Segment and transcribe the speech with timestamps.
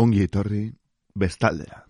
[0.00, 0.64] ongi etorri
[1.14, 1.84] bestaldera.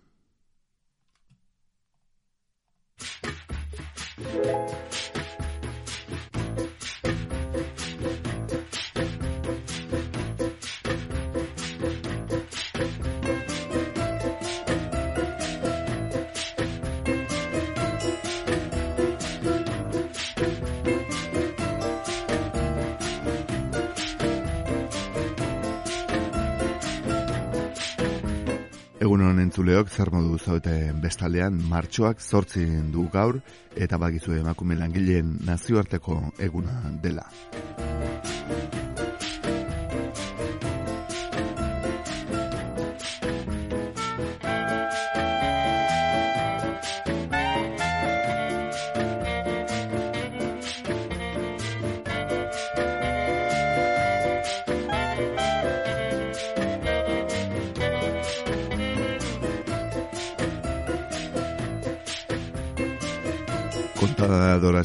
[29.01, 33.39] Egun honen entzuleok, zer modu zaute bestaldean, martxoak zortzin du gaur,
[33.73, 36.19] eta bagizu emakume langileen nazioarteko
[36.51, 37.25] eguna dela.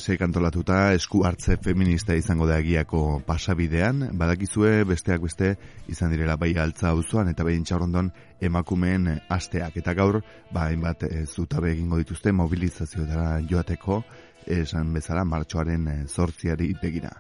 [0.06, 5.48] Zeik antolatuta esku hartze feminista izango da egiako pasabidean, badakizue besteak beste
[5.90, 9.80] izan direla bai altza auzoan eta behin txarrondon emakumeen asteak.
[9.82, 10.20] Eta gaur,
[10.52, 14.04] ba, hainbat e, zutabe egingo dituzte mobilizazioetara joateko,
[14.46, 17.10] esan bezala martxoaren zortziari begira.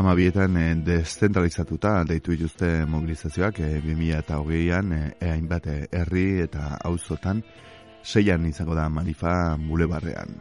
[0.00, 6.70] Ama bietan e, deszentralizatuta deitu dituzte mobilizazioak e, 2000 eta hogeian e, hainbat herri eta
[6.88, 7.42] auzotan
[8.00, 10.40] seian izango da manifa bulebarrean.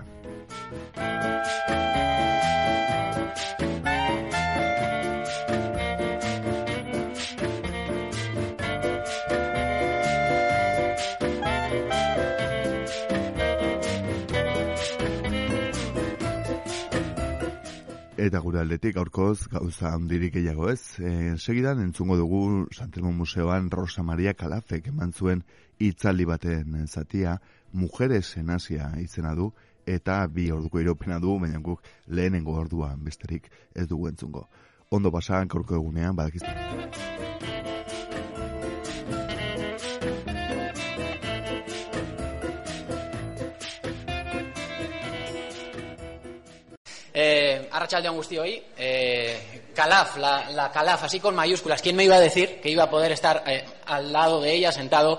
[18.20, 21.00] Eta gure aldetik aurkoz gauza handirik gehiago ez.
[21.00, 22.42] E, segidan entzungo dugu
[22.76, 25.46] Santelmo Museoan Rosa Maria Kalafek eman zuen
[25.80, 27.38] itzaldi baten zatia
[27.72, 29.54] Mujeres en Asia izena du
[29.86, 34.50] eta bi orduko iropena du, baina guk lehenengo orduan besterik ez dugu entzungo.
[34.92, 37.49] Ondo pasan korko egunean badakizte.
[47.80, 48.62] Arrachaldeón guzti hoy.
[48.78, 51.82] Eh, Calaf, la, la Calaf, así con mayúsculas.
[51.82, 54.70] ¿Quién me iba a decir que iba a poder estar eh, al lado de ella,
[54.70, 55.18] sentado,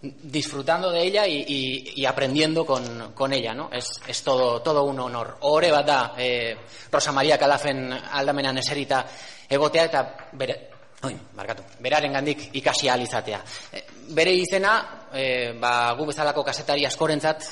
[0.00, 3.68] disfrutando de ella y, y, y aprendiendo con, con, ella, ¿no?
[3.70, 5.36] Es, es todo, todo un honor.
[5.40, 6.56] Ore bat da, eh,
[6.90, 9.04] Rosa Maria Calafen aldamenan eserita
[9.46, 10.70] egotea eta bere,
[11.02, 11.64] Oi, barkatu.
[11.80, 13.42] Beraren gandik ikasi alizatea.
[13.72, 13.84] E,
[14.16, 17.46] bere izena, e, ba, gu bezalako kasetari askorentzat,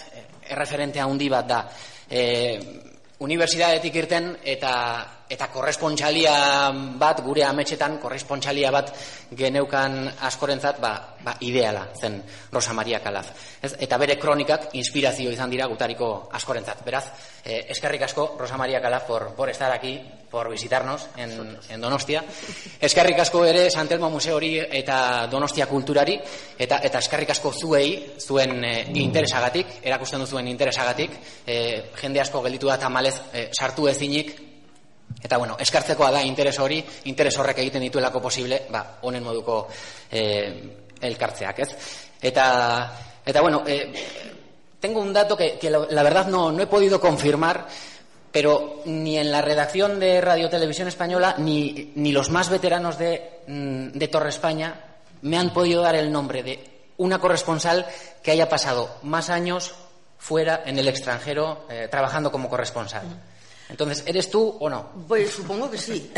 [0.49, 1.63] erreferentea handi bat da.
[2.09, 2.88] E,
[3.19, 4.73] Unibertsitatetik irten eta
[5.29, 6.35] eta korrespontsalia
[6.99, 8.93] bat gure ametxetan korrespontsalia bat
[9.37, 12.23] geneukan askorentzat ba, ba ideala zen
[12.53, 13.31] Rosa Maria Calaf.
[13.63, 16.85] Ez, eta bere kronikak inspirazio izan dira gutariko askorentzat.
[16.85, 17.05] Beraz,
[17.45, 20.01] eh, eskerrik asko Rosa Maria Calaf por, por estar aquí,
[20.31, 22.25] por visitarnos en, en Donostia.
[22.81, 26.19] Eskerrik asko ere Santelmo Museori eta Donostia Kulturari
[26.59, 32.69] eta eta eskerrik asko zuei, zuen eh, interesagatik, erakusten duzuen interesagatik, eh, jende asko gelditu
[32.69, 34.48] da tamalez eh, sartu ezinik
[35.23, 36.79] Eta bueno, eskartzekoa da interes hori,
[37.11, 39.65] interes horrek egiten dituelako posible, ba, honen moduko
[40.11, 41.71] eh, elkartzeak, ez?
[42.23, 42.47] Eta,
[43.27, 43.93] eta bueno, eh,
[44.79, 47.67] tengo un dato que, que la, verdad no, no he podido confirmar,
[48.31, 53.41] pero ni en la redacción de Radio Televisión Española, ni, ni los más veteranos de,
[53.47, 54.85] mm, de Torre España
[55.23, 57.87] me han podido dar el nombre de una corresponsal
[58.23, 59.75] que haya pasado más años
[60.19, 63.07] fuera, en el extranjero, eh, trabajando como corresponsal.
[63.69, 64.91] Entonces, ¿eres tú o no?
[65.07, 66.11] Pues supongo que sí.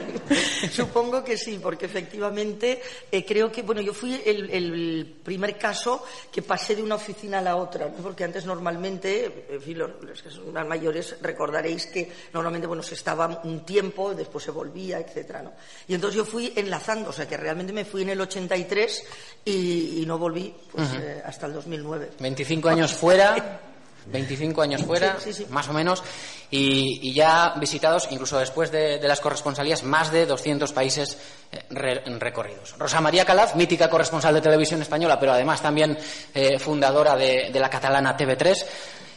[0.72, 2.80] supongo que sí, porque efectivamente
[3.10, 7.38] eh, creo que, bueno, yo fui el, el, primer caso que pasé de una oficina
[7.38, 7.96] a la otra, ¿no?
[8.02, 12.82] porque antes normalmente, en fin, los, los que son más mayores recordaréis que normalmente, bueno,
[12.82, 15.52] se estaba un tiempo, después se volvía, etcétera, ¿no?
[15.88, 19.04] Y entonces yo fui enlazando, o sea, que realmente me fui en el 83
[19.44, 21.00] y, y no volví pues, uh -huh.
[21.02, 22.10] eh, hasta el 2009.
[22.20, 23.60] 25 años fuera.
[24.06, 25.46] 25 años fuera, sí, sí, sí.
[25.50, 26.02] más o menos,
[26.50, 31.18] y, y, ya visitados, incluso después de, de, las corresponsalías, más de 200 países
[31.52, 32.76] eh, re, recorridos.
[32.78, 35.98] Rosa María Calaf, mítica corresponsal de televisión española, pero además también
[36.34, 38.64] eh, fundadora de, de, la catalana TV3,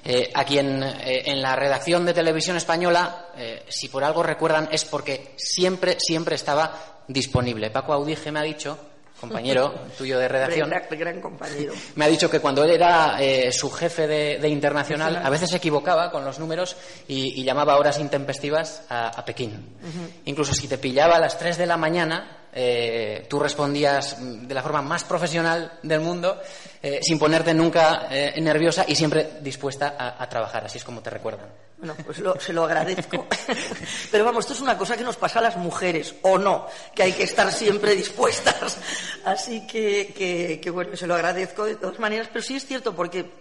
[0.05, 3.27] eh, a quien eh, en la redacción de televisión española,
[3.67, 7.69] si por algo recuerdan, es porque siempre, siempre estaba disponible.
[7.69, 8.77] Paco Audige me ha dicho
[9.19, 11.73] compañero tuyo de redacción, Gran, gran compañero.
[11.95, 15.49] me ha dicho que cuando él era eh, su jefe de, de internacional, a veces
[15.49, 16.75] se equivocaba con los números
[17.07, 19.77] y, y llamaba horas intempestivas a, a Pekín.
[20.25, 24.63] Incluso si te pillaba a las 3 de la mañana, eh, tú respondías de la
[24.63, 26.39] forma más profesional del mundo,
[26.81, 30.65] eh, sin ponerte nunca eh, nerviosa y siempre dispuesta a, a trabajar.
[30.65, 31.49] Así es como te recuerdan.
[31.79, 33.25] Bueno, pues lo- se lo agradezco.
[34.11, 37.03] Pero vamos, esto es una cosa que nos pasa a las mujeres, o no, que
[37.03, 38.77] hay que estar siempre dispuestas.
[39.23, 42.93] Así que, que, que, bueno, se lo agradezco de todas maneras, pero sí es cierto
[42.93, 43.31] porque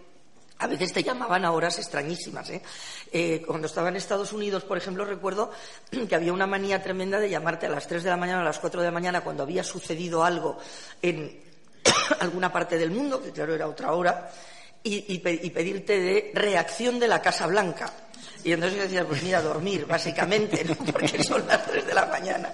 [0.60, 2.48] a veces te llamaban a horas extrañísimas.
[2.50, 2.62] ¿eh?
[3.12, 5.50] Eh, cuando estaba en Estados Unidos, por ejemplo, recuerdo
[6.08, 8.58] que había una manía tremenda de llamarte a las 3 de la mañana a las
[8.60, 10.58] 4 de la mañana cuando había sucedido algo
[11.02, 11.40] en
[12.20, 14.30] alguna parte del mundo, que claro era otra hora,
[14.84, 17.92] y pedirte de reacción de la Casa Blanca.
[18.44, 20.74] Y entonces yo decía, pues mira, dormir, básicamente, ¿no?
[20.92, 22.52] porque son las 3 de la mañana.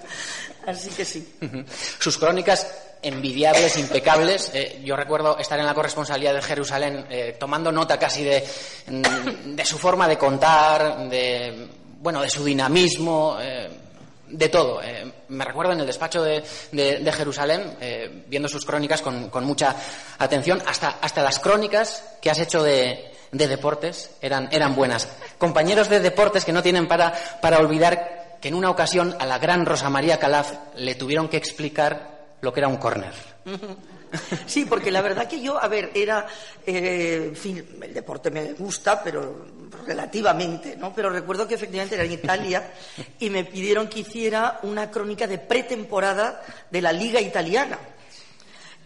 [0.66, 1.34] Así que sí.
[1.98, 2.66] Sus crónicas
[3.02, 4.50] envidiables, impecables.
[4.54, 8.42] eh, yo recuerdo estar en la corresponsalía de Jerusalén eh, tomando nota casi de,
[8.86, 11.68] mm, de su forma de contar, de,
[12.00, 13.68] bueno, de su dinamismo, eh,
[14.26, 14.82] de todo.
[14.82, 17.76] Eh, me recuerdo en el despacho de, de- Jerusalén
[18.26, 19.76] viendo sus crónicas con, con mucha
[20.18, 25.08] atención, hasta, hasta las crónicas que has hecho de, de deportes eran, eran buenas.
[25.38, 29.38] Compañeros de deportes que no tienen para, para olvidar que en una ocasión a la
[29.38, 33.12] gran Rosa María Calaf le tuvieron que explicar lo que era un córner.
[34.46, 36.24] Sí, porque la verdad que yo, a ver, era,
[36.64, 39.44] eh, en fin, el deporte me gusta, pero
[39.84, 40.94] relativamente, ¿no?
[40.94, 42.70] Pero recuerdo que efectivamente era en Italia
[43.18, 47.78] y me pidieron que hiciera una crónica de pretemporada de la Liga Italiana.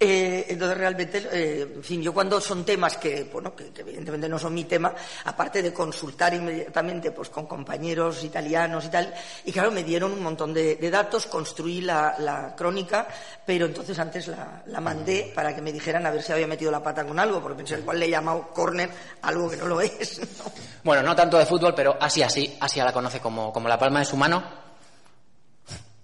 [0.00, 4.28] Eh, entonces realmente, eh, en fin, yo cuando son temas que, bueno, que, que evidentemente
[4.28, 9.12] no son mi tema, aparte de consultar inmediatamente pues con compañeros italianos y tal,
[9.44, 13.08] y claro, me dieron un montón de, de datos, construí la, la crónica,
[13.44, 16.70] pero entonces antes la, la mandé para que me dijeran a ver si había metido
[16.70, 18.90] la pata con algo, porque pensé igual le he llamado corner
[19.22, 20.20] algo que no lo es.
[20.38, 20.52] ¿no?
[20.84, 22.56] Bueno, no tanto de fútbol, pero Asia sí.
[22.60, 24.44] Asia la conoce como, como la palma de su mano.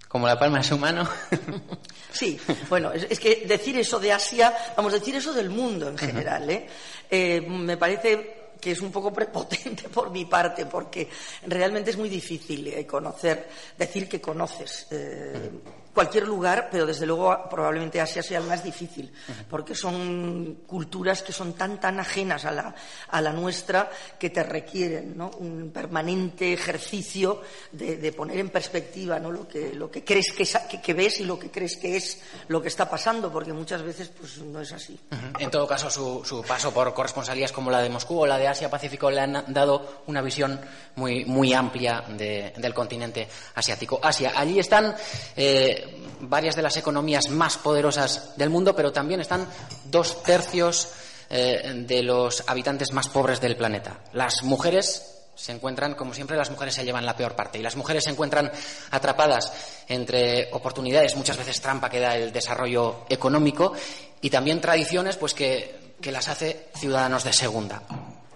[0.09, 1.07] Como la palma de su mano.
[2.15, 2.39] Sí,
[2.69, 5.97] bueno, es, es que decir eso de Asia, vamos a decir eso del mundo en
[5.97, 6.65] general, ¿eh?
[7.11, 11.09] Eh, me parece que es un poco prepotente por mi parte, porque
[11.45, 15.51] realmente es muy difícil eh, conocer, decir que conoces eh,
[15.95, 19.11] cualquier lugar, pero desde luego probablemente Asia sea el más difícil,
[19.49, 22.75] porque son culturas que son tan, tan ajenas a la,
[23.09, 23.89] a la nuestra
[24.19, 25.31] que te requieren ¿no?
[25.39, 29.31] un permanente ejercicio de, de poner en perspectiva ¿no?
[29.31, 31.95] lo, que, lo que crees que, es- que- que ves y lo que crees que
[31.95, 32.19] es
[32.49, 34.99] lo que está pasando, porque muchas veces pues, no es así.
[35.39, 38.49] En todo caso, su, su paso por corresponsalías como la de Moscú o la de
[38.49, 40.59] Asia-Pacífico le han dado una visión
[40.95, 43.99] muy, muy amplia de- del continente asiático.
[44.03, 44.93] Asia, allí están
[45.37, 45.84] eh,
[46.21, 49.47] varias de las economías más poderosas del mundo, pero también están
[49.85, 50.89] dos tercios
[51.29, 53.99] eh, de los habitantes más pobres del planeta.
[54.13, 57.75] Las mujeres se encuentran, como siempre, las mujeres se llevan la peor parte y las
[57.75, 58.49] mujeres se encuentran
[58.91, 59.51] atrapadas
[59.89, 63.73] entre oportunidades, muchas veces trampa que da el desarrollo económico
[64.21, 67.81] y también tradiciones pues que, que las hace ciudadanos de segunda.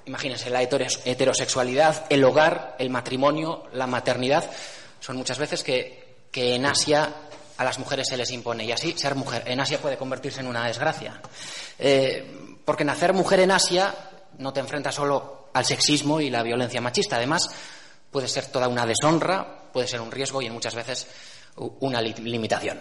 [0.06, 4.50] Imagínense, la heteros- heterosexualidad, el hogar, el matrimonio, la maternidad,
[5.00, 6.04] son muchas veces que
[6.34, 7.14] en Asia
[7.60, 10.48] a las mujeres se les impone y así ser mujer en Asia puede convertirse en
[10.48, 11.22] una desgracia.
[11.78, 13.94] Eh, porque nacer mujer en Asia
[14.38, 17.50] no te enfrenta solo al sexismo y la violencia machista, además
[18.12, 21.08] puede ser toda una deshonra, puede ser un riesgo y en muchas veces
[21.82, 22.80] una li- limitación.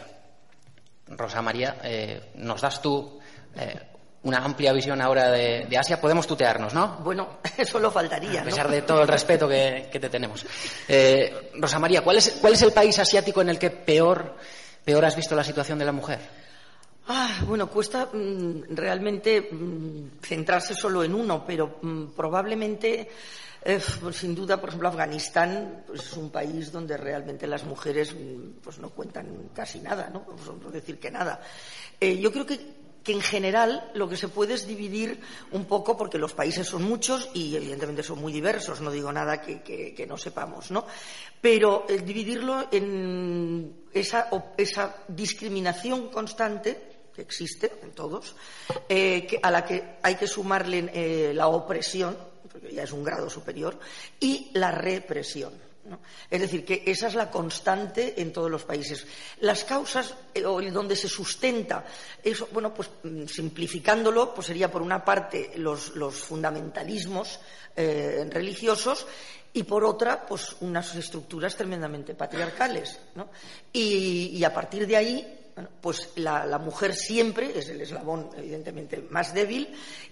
[1.08, 3.18] Rosa María, eh, nos das tú
[3.56, 3.80] eh,
[4.23, 6.00] una amplia visión ahora de, de Asia.
[6.00, 6.99] Podemos tutearnos, ¿no?
[7.02, 10.44] Bueno, eso lo faltaría, A pesar de todo el respeto que, que te tenemos.
[10.87, 14.37] Eh, Rosa María, ¿cuál es, ¿cuál es el país asiático en el que peor,
[14.88, 16.18] peor has visto la situación de la mujer?
[17.09, 23.07] Ah, bueno, cuesta mm, realmente mm, centrarse solo en uno, pero mm, probablemente,
[23.62, 28.16] eh, pues, sin duda, por ejemplo, Afganistán pues, es un país donde realmente las mujeres
[28.64, 30.23] pues, no cuentan casi nada, ¿no?
[30.23, 31.38] Por decir que nada.
[32.00, 32.59] Eh, yo creo que,
[33.04, 36.83] que en general lo que se puede es dividir un poco, porque los países son
[36.83, 40.87] muchos y evidentemente son muy diversos, no digo nada que no sepamos, ¿no?
[41.40, 48.37] Pero eh, dividirlo en esa, esa discriminación constante que existe en todos,
[48.88, 52.16] eh, a la que hay que sumarle eh, la opresión,
[52.50, 53.76] porque ya es un grado superior,
[54.21, 55.52] y la represión.
[56.30, 59.04] Es decir, que esa es la constante en todos los países.
[59.40, 61.87] Las causas eh, o donde se sustenta
[62.23, 67.40] eso, bueno, pues mm, simplificándolo, pues sería por una parte los, fundamentalismos
[67.76, 69.07] religiosos
[69.52, 72.99] y por otra, pues unas estructuras tremendamente patriarcales.
[73.14, 73.28] ¿no?
[73.73, 75.38] Y, y a partir de ahí
[75.81, 79.69] pues la, mujer siempre es el eslabón, evidentemente, más débil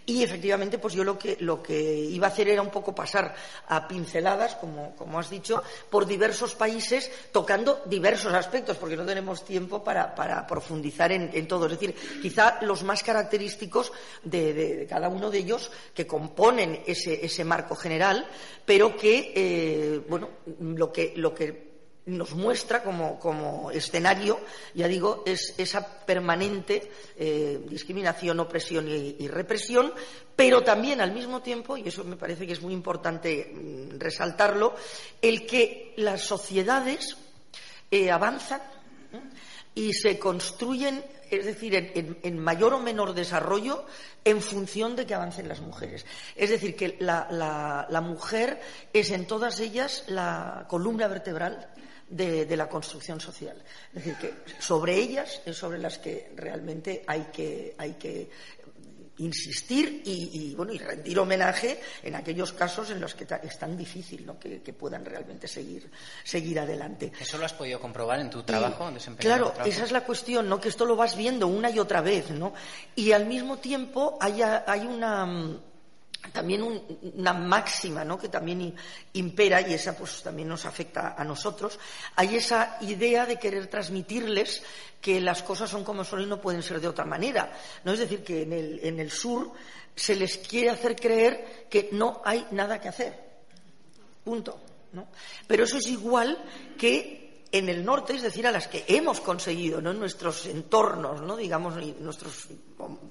[0.06, 3.34] y efectivamente, pues yo lo que, lo que iba a hacer era un poco pasar
[3.66, 9.44] a pinceladas, como, como has dicho, por diversos países, tocando diversos aspectos, porque no tenemos
[9.44, 10.14] tiempo para,
[10.46, 11.66] profundizar en, todo.
[11.66, 17.44] Es decir, quizá los más característicos de, cada uno de ellos que componen ese, ese
[17.44, 18.28] marco general,
[18.64, 21.75] pero que, eh, bueno, lo que, lo que
[22.06, 24.40] nos muestra como, escenario,
[24.74, 29.92] ya digo, es esa permanente eh, discriminación, opresión y, represión,
[30.34, 34.74] pero también al mismo tiempo, y eso me parece que es muy importante mm, resaltarlo,
[35.20, 37.16] el que las sociedades
[37.90, 38.62] eh, avanzan
[39.74, 43.84] y se construyen, es decir, en, mayor o menor desarrollo
[44.24, 46.06] en función de que avancen las mujeres.
[46.36, 48.60] Es decir, que la mujer
[48.92, 51.68] es en todas ellas la columna vertebral
[52.08, 53.56] de, la construcción social.
[53.88, 58.30] Es decir, que sobre ellas es sobre las que realmente hay que, hay que
[59.18, 64.26] insistir y, bueno y rendir homenaje en aquellos casos en los que es tan difícil
[64.26, 64.38] ¿no?
[64.38, 65.90] que, puedan realmente seguir
[66.22, 67.12] seguir adelante.
[67.18, 70.68] Eso lo has podido comprobar en tu trabajo claro esa es la cuestión no que
[70.68, 72.52] esto lo vas viendo una y otra vez no
[72.94, 75.58] y al mismo tiempo hay, hay una
[76.32, 76.62] también
[77.14, 78.18] una máxima ¿no?
[78.18, 78.74] que también
[79.12, 81.78] impera y esa pues también nos afecta a nosotros
[82.16, 84.62] hay esa idea de querer transmitirles
[85.00, 87.52] que las cosas son como son y no pueden ser de otra manera
[87.84, 89.52] no es decir que en el, en el sur
[89.94, 93.18] se les quiere hacer creer que no hay nada que hacer
[94.24, 94.60] punto
[94.92, 95.08] ¿no?
[95.46, 96.38] pero eso es igual
[96.78, 99.90] que en el norte, es decir, a las que hemos conseguido ¿no?
[99.92, 101.36] en nuestros entornos, ¿no?
[101.36, 102.48] digamos, en nuestros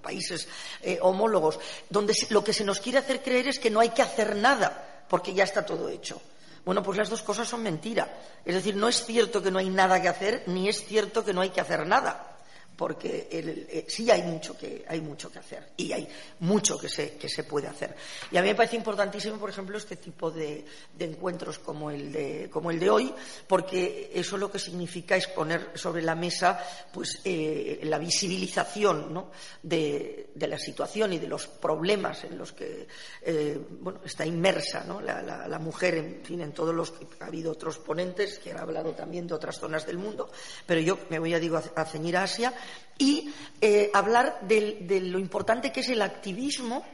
[0.01, 0.48] países
[0.82, 4.01] eh, homólogos, donde lo que se nos quiere hacer creer es que no hay que
[4.01, 6.22] hacer nada, porque ya está todo hecho.
[6.63, 8.20] Bueno, pues las dos cosas son mentira.
[8.44, 11.34] Es decir, no es cierto que no hay nada que hacer, ni es cierto que
[11.34, 12.35] no hay que hacer nada
[12.75, 16.08] porque eh, sí hay mucho que hay mucho que hacer y hay
[16.39, 17.96] mucho que se que se puede hacer
[18.32, 20.65] y a mí me parece importantísimo por ejemplo este tipo de,
[21.00, 23.13] encuentros como el de como el de hoy
[23.48, 26.60] porque eso lo que significa es poner sobre la mesa
[26.91, 29.32] pues eh, la visibilización ¿no?
[29.63, 32.88] de, la situación y de los problemas en los que
[33.22, 35.00] eh, bueno está inmersa ¿no?
[35.01, 38.91] la, la, mujer en fin en todos los ha habido otros ponentes que han hablado
[38.91, 40.29] también de otras zonas del mundo
[40.65, 42.53] pero yo me voy a digo a ceñir a Asia
[42.98, 46.86] y eh, hablar de, lo importante que es el activismo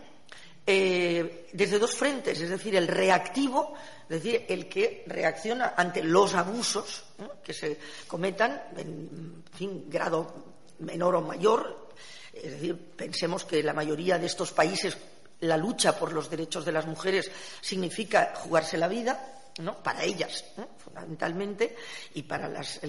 [0.66, 3.74] eh, desde dos frentes, es decir, el reactivo,
[4.04, 7.04] es decir, el que reacciona ante los abusos
[7.44, 10.34] que se cometan en fin, grado
[10.80, 11.90] menor o mayor.
[12.34, 14.98] Es decir, pensemos que la mayoría de estos países
[15.42, 17.30] la lucha por los derechos de las mujeres
[17.62, 19.41] significa jugarse la vida
[19.84, 20.46] para ellas,
[20.78, 21.76] fundamentalmente,
[22.14, 22.80] y para las,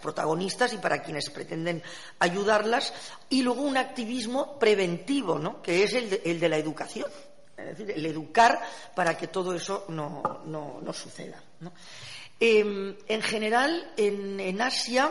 [0.00, 1.82] protagonistas y para quienes pretenden
[2.18, 2.92] ayudarlas,
[3.30, 5.62] y luego un activismo preventivo, ¿no?
[5.62, 7.10] que es el de, la educación,
[7.56, 8.60] es decir, el educar
[8.94, 11.42] para que todo eso no, suceda.
[12.38, 15.10] Em, en general, en, Asia,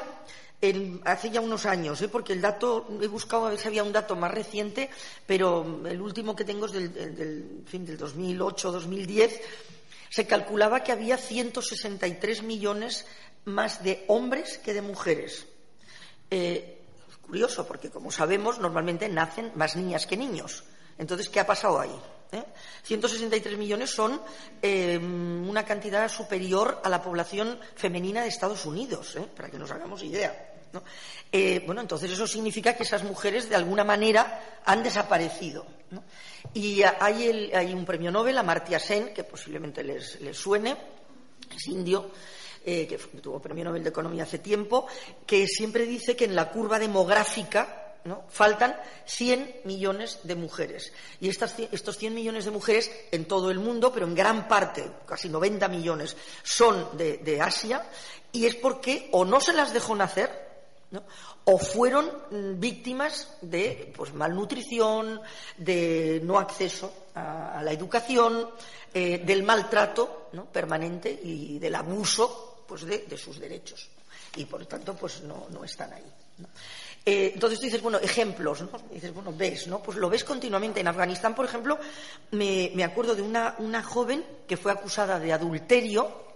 [1.03, 2.07] hace ya unos años, ¿eh?
[2.07, 4.89] porque el dato, he buscado a ver si había un dato más reciente,
[5.25, 9.39] pero el último que tengo es del, del, fin, del 2008-2010,
[10.13, 13.07] se calculaba que había 163 millones
[13.45, 15.47] más de hombres que de mujeres.
[16.29, 16.83] Eh,
[17.19, 20.65] curioso, porque como sabemos, normalmente nacen más niñas que niños.
[20.99, 21.99] Entonces, ¿qué ha pasado ahí?
[22.83, 23.57] 163 ¿Eh?
[23.57, 24.21] millones son
[24.61, 30.03] eh, una cantidad superior a la población femenina de Estados Unidos, para que nos hagamos
[30.03, 30.52] idea.
[31.65, 35.65] Bueno, entonces eso significa que esas mujeres de alguna manera han desaparecido.
[36.53, 40.75] Y hay, hay, un premio Nobel, Amartya Sen, que posiblemente les, suene,
[41.55, 42.11] es indio,
[42.65, 44.87] eh, que tuvo premio Nobel de Economía hace tiempo,
[45.25, 47.79] que siempre dice que en la curva demográfica
[48.29, 48.75] faltan
[49.05, 50.91] 100 millones de mujeres.
[51.21, 55.29] Y estos 100 millones de mujeres en todo el mundo, pero en gran parte, casi
[55.29, 57.87] 90 millones, son de Asia,
[58.31, 60.52] y es porque o no se las dejó nacer,
[61.45, 62.09] o fueron
[62.59, 65.21] víctimas de pues, malnutrición,
[65.57, 68.49] de no acceso a, la educación,
[68.93, 73.89] eh, del maltrato permanente y del abuso pues, de, sus derechos.
[74.35, 76.05] Y por lo tanto, pues no, están ahí.
[77.05, 78.69] Eh, entonces tú dices, bueno, ejemplos, ¿no?
[78.91, 79.83] dices, bueno, ves, ¿no?
[79.83, 80.79] Pues lo ves continuamente.
[80.79, 81.77] En Afganistán, por ejemplo,
[82.31, 86.32] me, me acuerdo de una, una joven que fue acusada de adulterio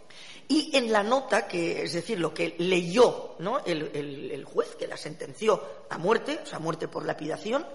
[0.48, 3.36] y en la nota, que es decir, lo que leyó
[3.66, 7.66] el, juez que la sentenció a muerte, o sea, muerte por lapidación,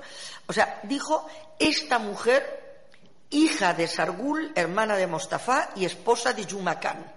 [0.46, 1.26] o sea, dijo,
[1.58, 2.86] esta mujer,
[3.30, 7.12] hija de Sargul, hermana de Mostafa y esposa de Yumakan.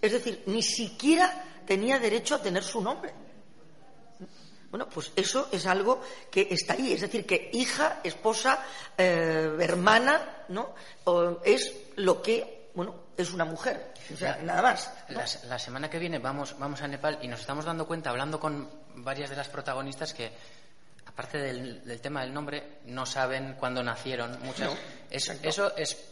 [0.00, 3.14] Es decir, ni siquiera tenía derecho a tener su nombre.
[4.72, 8.64] Bueno, pues eso es algo que está ahí, es decir, que hija, esposa,
[8.96, 10.74] eh, hermana, ¿no?
[11.44, 14.92] es lo que, bueno, es una mujer, o sea, nada más.
[15.08, 18.68] La, semana que viene vamos, vamos a Nepal y nos estamos dando cuenta, hablando con
[18.96, 20.32] varias de las protagonistas, que
[21.06, 24.72] aparte del, tema del nombre, no saben cuándo nacieron muchas.
[25.10, 26.11] eso es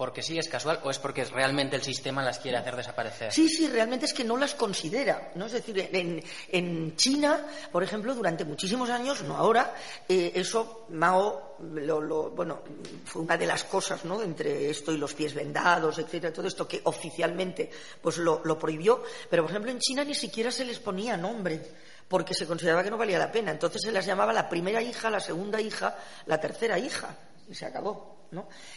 [0.00, 3.30] porque sí es casual o es porque realmente el sistema las quiere hacer desaparecer?
[3.30, 5.30] Sí, sí, realmente es que no las considera.
[5.34, 5.44] ¿no?
[5.44, 9.74] Es decir, en, China, por ejemplo, durante muchísimos años, no ahora,
[10.08, 12.62] eh, eso Mao, lo, bueno,
[13.04, 14.22] fue una de las cosas, ¿no?
[14.22, 19.02] Entre esto y los pies vendados, etcétera, todo esto que oficialmente pues lo, lo prohibió.
[19.28, 21.60] Pero, por ejemplo, en China ni siquiera se les ponía nombre
[22.08, 23.50] porque se consideraba que no valía la pena.
[23.50, 27.14] Entonces se las llamaba la primera hija, la segunda hija, la tercera hija.
[27.50, 28.19] Y se acabó.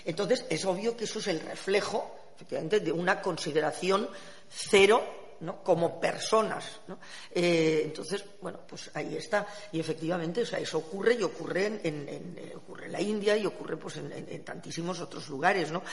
[0.06, 4.10] Entonces, es obvio que eso es el reflejo, efectivamente, de una consideración
[4.50, 5.24] cero
[5.64, 6.80] como personas.
[7.32, 9.46] Eh, entonces, bueno, pues ahí está.
[9.72, 13.46] Y efectivamente, o sea, eso ocurre y ocurre en, eh, ocurre en la India y
[13.46, 15.72] ocurre pues, en, tantísimos otros lugares.
[15.72, 15.84] ¿no?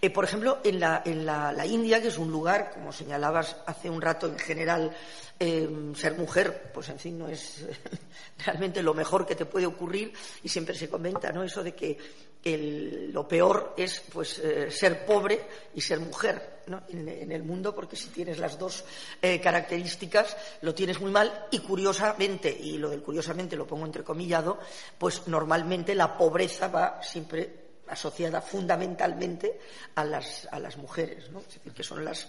[0.00, 3.90] Eh, por ejemplo, en, la, en la, India, que es un lugar, como señalabas hace
[3.90, 4.94] un rato, en general,
[5.38, 7.64] ser mujer, pues en fin, no es
[8.44, 10.12] realmente lo mejor que te puede ocurrir
[10.42, 11.42] y siempre se comenta, ¿no?
[11.42, 11.96] Eso de que
[12.42, 15.44] lo peor es pues eh, ser pobre
[15.74, 18.84] y ser mujer en, el mundo porque si tienes las dos
[19.20, 24.58] eh, características lo tienes muy mal y curiosamente y lo del curiosamente lo pongo entrecomillado
[24.96, 29.60] pues normalmente la pobreza va siempre asociada fundamentalmente
[29.96, 32.26] a las, a las mujeres es decir que son las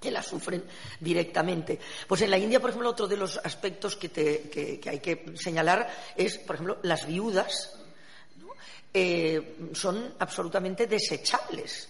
[0.00, 0.64] que las sufren
[0.98, 1.78] directamente.
[2.08, 5.88] Pues en la India, por ejemplo, otro de los aspectos que, que hay que señalar
[6.16, 7.81] es, por ejemplo, las viudas
[8.94, 11.88] eh, son absolutamente desechables.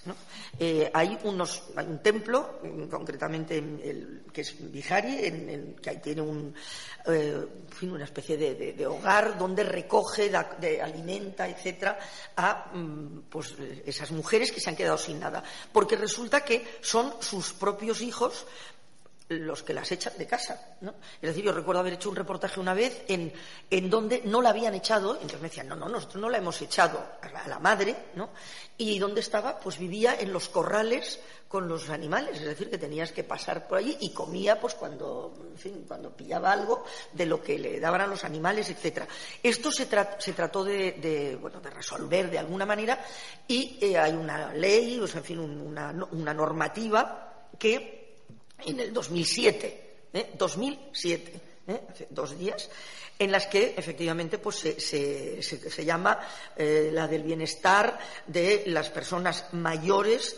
[0.58, 6.20] Eh, hay, unos, hay un templo, concretamente el, que es Bihari, en, que ahí tiene
[6.20, 6.54] un,
[7.06, 7.44] eh,
[7.82, 10.30] una especie de, hogar donde recoge,
[10.60, 11.98] de, alimenta, etcétera,
[12.36, 15.42] a mm, pues, esas mujeres que se han quedado sin nada.
[15.72, 18.46] Porque resulta que son sus propios hijos
[19.28, 20.76] los que las echan de casa.
[20.80, 20.94] ¿no?
[21.20, 23.32] Es decir, yo recuerdo haber hecho un reportaje una vez en,
[23.70, 26.60] en donde no la habían echado, entonces me decían, no, no, nosotros no la hemos
[26.62, 28.30] echado a la, madre, ¿no?
[28.76, 33.12] Y dónde estaba, pues vivía en los corrales con los animales, es decir, que tenías
[33.12, 37.42] que pasar por allí y comía, pues cuando, en fin, cuando pillaba algo de lo
[37.42, 39.06] que le daban a los animales, etcétera.
[39.42, 39.86] Esto se,
[40.18, 43.04] se trató de, bueno, de resolver de alguna manera
[43.46, 48.01] y eh, hay una ley, o sea, en fin, una, una normativa que
[48.66, 50.30] en el 2007, ¿eh?
[50.36, 51.80] 2007, ¿eh?
[51.90, 52.68] hace dos días,
[53.18, 56.18] en las que efectivamente pues, se, llama
[56.56, 60.36] eh, la del bienestar de las personas mayores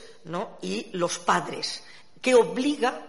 [0.60, 1.82] y los padres,
[2.20, 3.06] que obliga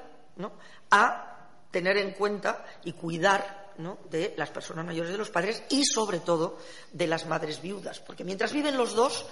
[0.91, 3.65] a tener en cuenta y cuidar
[4.10, 6.58] de las personas mayores de los padres y sobre todo
[6.93, 9.25] de las madres viudas, porque mientras viven los dos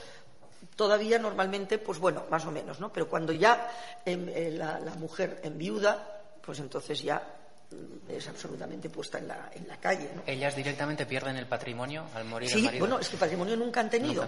[0.75, 2.91] todavía normalmente, pues bueno, más o menos, ¿no?
[2.91, 3.69] Pero cuando ya
[4.05, 7.21] em, eh, la, mujer enviuda, pues entonces ya
[7.71, 10.09] mm, es absolutamente puesta en la, en la calle.
[10.15, 10.23] ¿no?
[10.25, 12.79] ¿Ellas directamente pierden el patrimonio al morir sí, el marido?
[12.81, 14.27] bueno, es que patrimonio nunca han tenido.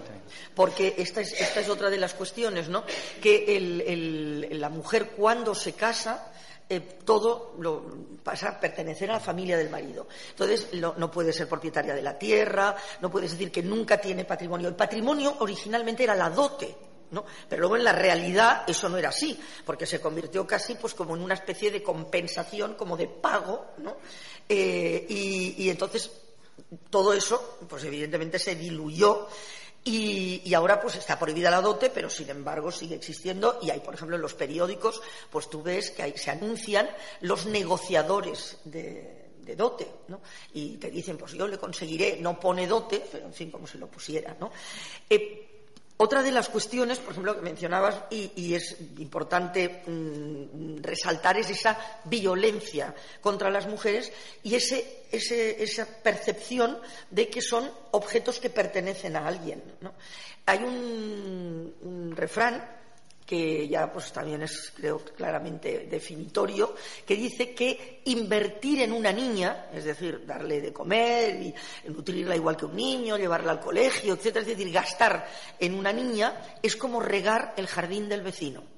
[0.54, 2.84] Porque esta es, esta es otra de las cuestiones, ¿no?
[3.20, 6.32] Que el, la mujer cuando se casa
[6.68, 7.84] eh, todo lo
[8.22, 10.08] pasa a pertenecer a la familia del marido.
[10.30, 14.68] Entonces, no puede ser propietaria de la tierra, no puede decir que nunca tiene patrimonio.
[14.68, 16.74] El patrimonio originalmente era la dote,
[17.12, 17.24] ¿no?
[17.48, 21.14] Pero luego en la realidad eso no era así, porque se convirtió casi pues como
[21.14, 23.98] en una especie de compensación, como de pago, ¿no?
[24.48, 26.10] Eh, y, y entonces
[26.90, 29.28] todo eso, pues evidentemente se diluyó
[29.88, 33.94] y, ahora pues está prohibida la dote, pero sin embargo sigue existiendo y hay, por
[33.94, 36.88] ejemplo, en los periódicos, pues tú ves que se anuncian
[37.20, 40.20] los negociadores de, dote, ¿no?
[40.54, 43.78] Y te dicen, pues yo le conseguiré, no pone dote, pero en fin, como si
[43.78, 44.50] lo pusiera, ¿no?
[45.08, 45.45] Eh,
[45.98, 51.78] otra de las cuestiones, por ejemplo, que mencionabas y, es importante mm, resaltar es esa
[52.04, 56.78] violencia contra las mujeres y esa percepción
[57.10, 59.62] de que son objetos que pertenecen a alguien.
[60.44, 62.62] Hay un refrán
[63.26, 69.66] que ya pues también es creo claramente definitorio, que dice que invertir en una niña,
[69.74, 71.54] es decir, darle de comer y
[71.90, 75.26] nutrirla igual que un niño, llevarla al colegio, etcétera, es decir, gastar
[75.58, 78.75] en una niña es como regar el jardín del vecino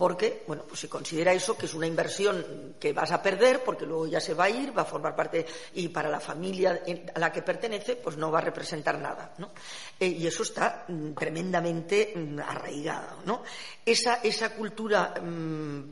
[0.00, 3.84] porque, bueno, pues se considera eso que es una inversión que vas a perder porque
[3.84, 6.82] luego ya se va a ir, va a formar parte y para la familia
[7.14, 9.50] a la que pertenece, pues no va a representar nada, ¿no?
[10.00, 13.42] Eh, y eso está mm, tremendamente mm, arraigado, ¿no?
[13.84, 15.82] Esa, esa cultura mm,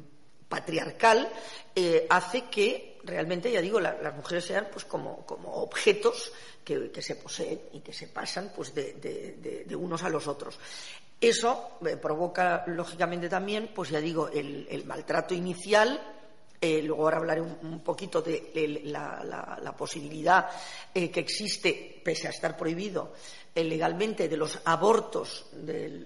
[0.49, 1.29] patriarcal
[1.77, 6.33] eh, hace que realmente, ya digo, las mujeres sean pues como, objetos
[6.65, 10.59] que, se poseen y que se pasan pues de, unos a los otros.
[11.21, 16.01] Eso eh, provoca, lógicamente, también, pues ya digo, el, maltrato inicial,
[16.61, 20.49] eh, luego ahora hablaré un, poquito de, la, posibilidad
[20.93, 23.13] que existe, pese a estar prohibido,
[23.55, 25.47] legalmente de los abortos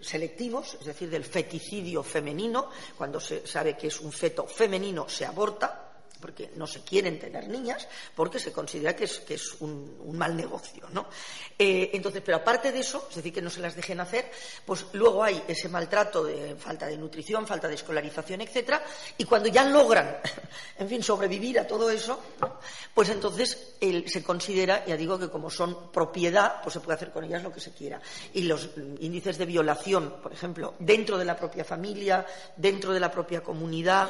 [0.01, 5.27] selectivos, es decir, del feticidio femenino, cuando se sabe que es un feto femenino se
[5.27, 5.92] aborta,
[6.23, 10.37] porque no se quieren tener niñas, porque se considera que es, que es un, mal
[10.37, 11.09] negocio, ¿no?
[11.59, 14.31] Eh, entonces, pero aparte de eso, es decir, que no se las dejen hacer,
[14.65, 18.83] pues luego hay ese maltrato de falta de nutrición, falta de escolarización, etcétera,
[19.19, 20.19] y cuando ya logran,
[20.79, 22.21] en fin, sobrevivir a todo eso,
[22.95, 23.75] pues entonces
[24.07, 27.53] se considera, ya digo que como son propiedad, pues se puede hacer con ellas lo
[27.53, 28.01] que se quiera.
[28.33, 32.25] Y los índices de violación, por ejemplo, dentro de la propia familia,
[32.57, 34.09] dentro de la propia comunidad,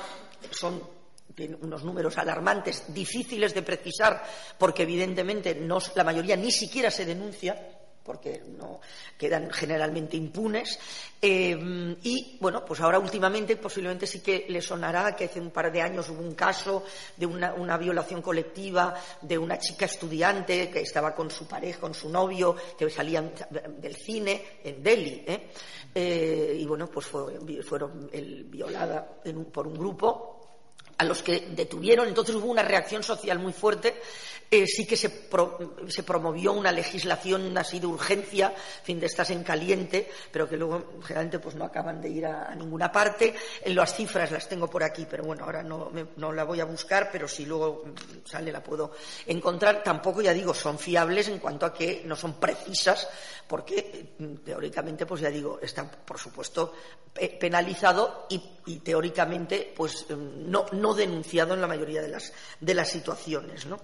[0.50, 1.01] son
[1.34, 4.22] tiene unos números alarmantes, difíciles de precisar,
[4.58, 5.58] porque evidentemente
[5.94, 7.56] la mayoría ni siquiera se denuncia,
[8.02, 8.80] porque no
[9.16, 10.78] quedan generalmente impunes.
[11.20, 15.70] Eh, y bueno, pues ahora últimamente posiblemente sí que le sonará que hace un par
[15.70, 16.84] de años hubo un caso
[17.16, 22.08] de una, violación colectiva de una chica estudiante que estaba con su pareja, con su
[22.08, 23.32] novio, que salían
[23.78, 25.24] del cine en Delhi.
[25.26, 25.48] ¿eh?
[25.94, 28.10] Eh, y bueno, pues fue, fueron
[28.50, 29.06] violada
[29.52, 30.31] por un grupo
[31.02, 32.08] a los que detuvieron.
[32.08, 34.00] Entonces hubo una reacción social muy fuerte.
[34.50, 35.08] Eh, sí que se,
[36.02, 38.52] promovió una legislación así de urgencia,
[38.84, 42.54] fin, de estas en caliente, pero que luego generalmente pues no acaban de ir a,
[42.54, 43.34] ninguna parte.
[43.62, 46.66] En las cifras las tengo por aquí, pero bueno, ahora no, no, la voy a
[46.66, 47.84] buscar, pero si luego
[48.24, 48.92] sale la puedo
[49.26, 49.82] encontrar.
[49.82, 53.08] Tampoco, ya digo, son fiables en cuanto a que no son precisas,
[53.48, 56.74] porque mm, teóricamente, pues ya digo, están, por supuesto,
[57.40, 62.90] penalizado y, teóricamente, pues mm, no, no denunciado en la mayoría de las, de las
[62.90, 63.66] situaciones.
[63.66, 63.80] ¿no?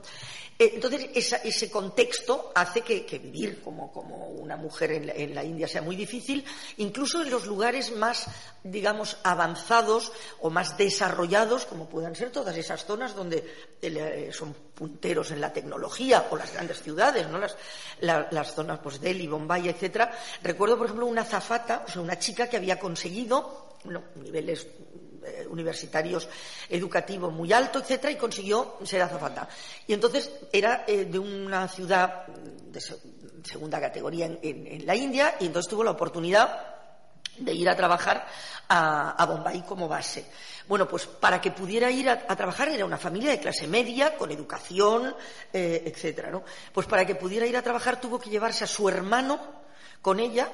[0.58, 3.86] Eh, entonces, ese contexto hace que, vivir como,
[4.38, 6.44] una mujer en la, India sea muy difícil,
[6.78, 8.26] incluso en los lugares más,
[8.64, 13.44] digamos, avanzados o más desarrollados, como puedan ser todas esas zonas donde
[13.80, 17.38] eh, son punteros en la tecnología o las grandes ciudades, ¿no?
[17.38, 17.56] las,
[18.00, 20.10] las zonas pues, Delhi, Bombay, etcétera.
[20.42, 23.68] Recuerdo, por ejemplo, una zafata, o sea, una chica que había conseguido
[24.16, 24.97] niveles eh,
[25.50, 26.28] universitarios
[26.68, 29.48] educativos muy alto, etcétera, y consiguió ser azafata.
[29.86, 32.80] Y entonces era eh, de una ciudad de
[33.44, 36.76] segunda categoría en, la India, y entonces tuvo la oportunidad
[37.38, 38.26] de ir a trabajar
[38.68, 40.26] a, Bombay como base.
[40.66, 44.30] Bueno, pues para que pudiera ir a, trabajar era una familia de clase media, con
[44.30, 45.14] educación,
[45.52, 46.42] eh, etcétera, ¿no?
[46.72, 49.40] Pues para que pudiera ir a trabajar tuvo que llevarse a su hermano
[50.02, 50.50] con ella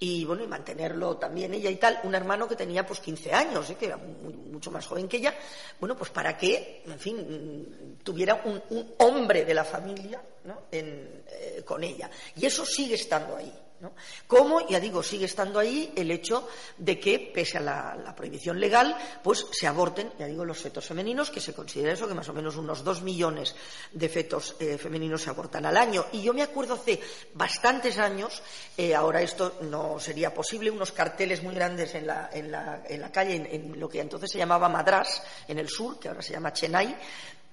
[0.00, 3.68] y bueno, y mantenerlo también ella y tal, un hermano que tenía pues 15 años,
[3.70, 3.76] ¿eh?
[3.76, 5.34] que era mucho más joven que ella,
[5.80, 10.22] bueno, pues para que, en fin, tuviera un, hombre de la familia
[10.70, 12.08] eh, con ella.
[12.36, 13.52] Y eso sigue estando ahí.
[13.80, 13.92] ¿No?
[14.26, 18.96] Como, ya digo, sigue estando ahí el hecho de que, pese a la, prohibición legal,
[19.22, 22.32] pues se aborten, ya digo, los fetos femeninos, que se considera eso, que más o
[22.32, 23.54] menos unos dos millones
[23.92, 26.06] de fetos eh, femeninos se abortan al año.
[26.12, 27.00] Y yo me acuerdo hace
[27.34, 28.42] bastantes años,
[28.76, 33.00] eh, ahora esto no sería posible, unos carteles muy grandes en la, en la, en
[33.00, 36.32] la calle, en, lo que entonces se llamaba Madras, en el sur, que ahora se
[36.32, 36.96] llama Chennai,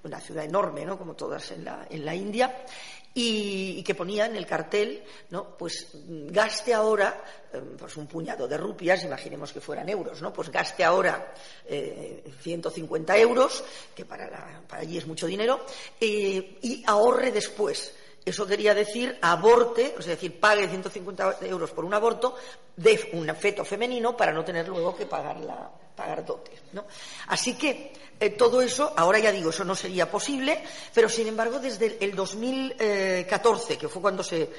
[0.06, 0.96] una ciudad enorme, ¿no?
[0.96, 2.64] como todas en la, en la India,
[3.18, 5.56] y, que ponía en el cartel, ¿no?
[5.56, 10.34] Pues gaste ahora, eh, pues un puñado de rupias, imaginemos que fueran euros, ¿no?
[10.34, 11.32] Pues gaste ahora
[11.66, 15.64] 150 eh, euros, que para, allí es mucho dinero,
[15.98, 17.94] eh, y ahorre después.
[18.22, 22.34] Eso quería decir aborte, es decir, pague 150 euros por un aborto
[22.76, 26.60] de un feto femenino para no tener luego que pagar la, pagar dotes.
[26.72, 26.84] ¿no?
[27.28, 30.62] Así que eh, todo eso, ahora ya digo, eso no sería posible,
[30.94, 34.50] pero sin embargo desde el 2014, que fue cuando se,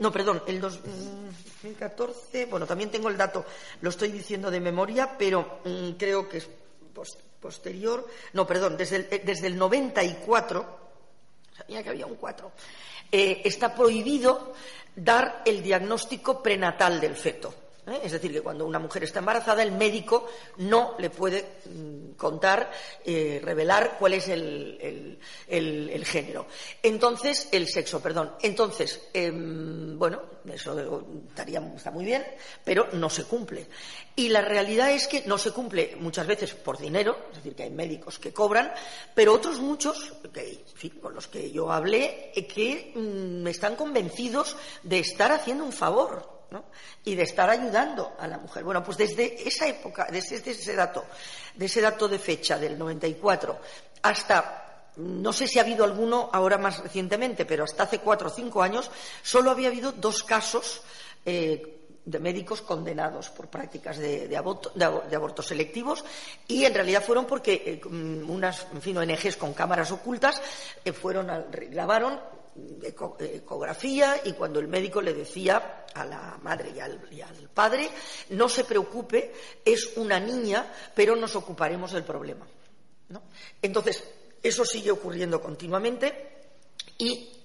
[0.00, 3.44] no, perdón, el 2014, bueno, también tengo el dato,
[3.80, 6.48] lo estoy diciendo de memoria, pero mm, creo que es
[7.40, 10.78] posterior, no, perdón, desde el, eh, desde el 94,
[11.56, 12.52] sabía que había un 4,
[13.10, 14.54] eh, está prohibido
[14.96, 17.61] dar el diagnóstico prenatal del feto.
[17.86, 18.00] ¿Eh?
[18.04, 22.70] Es decir, que cuando una mujer está embarazada, el médico no le puede mm, contar,
[23.04, 25.18] eh, revelar cuál es el,
[26.04, 26.46] género.
[26.82, 28.32] Entonces, el sexo, perdón.
[28.42, 32.24] Entonces, em, bueno, eso estaría, está muy bien,
[32.64, 33.66] pero no se cumple.
[34.14, 37.62] Y la realidad es que no se cumple muchas veces por dinero, es decir, que
[37.62, 38.72] hay médicos que cobran,
[39.14, 40.12] pero otros muchos,
[41.00, 46.41] con los que yo hablé, eh, que mm, están convencidos de estar haciendo un favor
[47.04, 48.64] y de estar ayudando a la mujer.
[48.64, 51.04] Bueno, pues desde esa época, desde ese dato,
[51.54, 53.58] de ese dato de fecha del 94
[54.02, 54.62] hasta
[54.96, 58.62] no sé si ha habido alguno ahora más recientemente, pero hasta hace cuatro o cinco
[58.62, 58.90] años
[59.22, 60.82] solo había habido dos casos
[61.24, 66.04] eh, de médicos condenados por prácticas de, abortos selectivos
[66.48, 70.42] y en realidad fueron porque eh, mm, unas en fin, ONGs con cámaras ocultas
[70.84, 71.28] eh, fueron
[71.70, 72.20] grabaron
[73.20, 77.00] ecografía y cuando el médico le decía a la madre y al,
[77.54, 77.88] padre
[78.30, 79.32] no se preocupe
[79.64, 82.46] es una niña pero nos ocuparemos del problema
[83.60, 84.04] entonces
[84.42, 86.32] eso sigue ocurriendo continuamente
[86.98, 87.41] y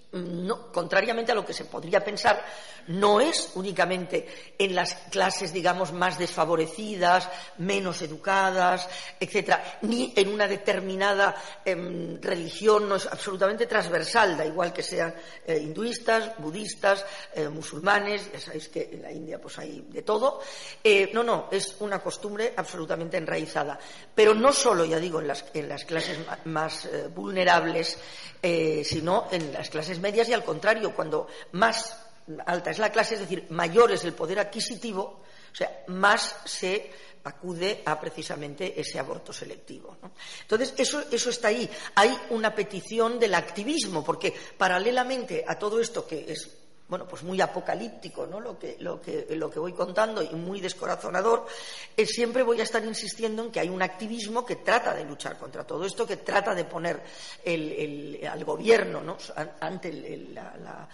[0.71, 2.43] contrariamente a lo que se podría pensar,
[2.87, 8.87] no es únicamente en las clases, digamos, más desfavorecidas, menos educadas,
[9.19, 15.13] etcétera, ni en una determinada em, religión, no es absolutamente transversal, da igual que sean
[15.45, 20.39] eh, hinduistas, budistas, eh, musulmanes, ya sabéis que en la India pues hay de todo.
[20.83, 23.77] Eh, no, no, es una costumbre absolutamente enraizada.
[24.15, 27.97] Pero no solo, ya digo, en las, en las clases más vulnerables,
[28.83, 31.97] sino en las clases medias y al contrario, cuando más
[32.45, 36.91] alta es la clase, es decir, mayor es el poder adquisitivo, o sea, más se
[37.23, 39.97] acude a precisamente ese aborto selectivo.
[40.41, 41.69] Entonces, eso, eso está ahí.
[41.95, 46.49] Hay una petición del activismo, porque paralelamente a todo esto que es
[46.89, 48.39] bueno, pues muy apocalíptico, ¿no?
[48.39, 51.45] Lo que, lo que, lo que voy contando y muy descorazonador,
[51.95, 55.37] eh, siempre voy a estar insistiendo en que hay un activismo que trata de luchar
[55.37, 57.01] contra todo esto, que trata de poner
[58.31, 59.17] al gobierno ¿no?
[59.59, 59.91] ante
[60.33, 60.87] la,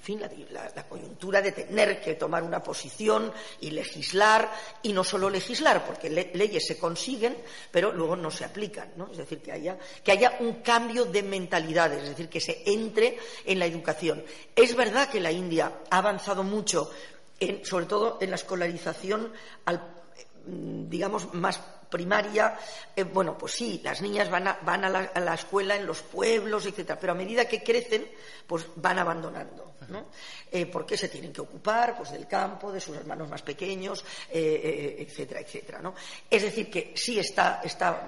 [0.00, 0.20] fin,
[0.50, 4.50] la, coyuntura de tener que tomar una posición y legislar,
[4.82, 7.36] y no solo legislar, porque leyes se consiguen,
[7.70, 9.10] pero luego no se aplican, ¿no?
[9.10, 13.18] Es decir, que haya, que haya un cambio de mentalidades, es decir, que se entre
[13.44, 14.24] en la educación.
[14.56, 16.90] Es verdad que la India ha avanzado mucho,
[17.62, 19.32] sobre todo en la escolarización,
[20.46, 21.60] mm, digamos, más
[21.92, 22.58] primaria,
[22.96, 27.12] eh, bueno, pues sí, las niñas van, a, la, escuela en los pueblos, etcétera, pero
[27.12, 28.08] a medida que crecen,
[28.46, 30.06] pues van abandonando, ¿no?
[30.50, 34.96] Eh, porque se tienen que ocupar, pues, del campo, de sus hermanos más pequeños, eh,
[34.98, 35.94] etcétera, etcétera, ¿no?
[36.28, 38.06] Es decir, que sí está, está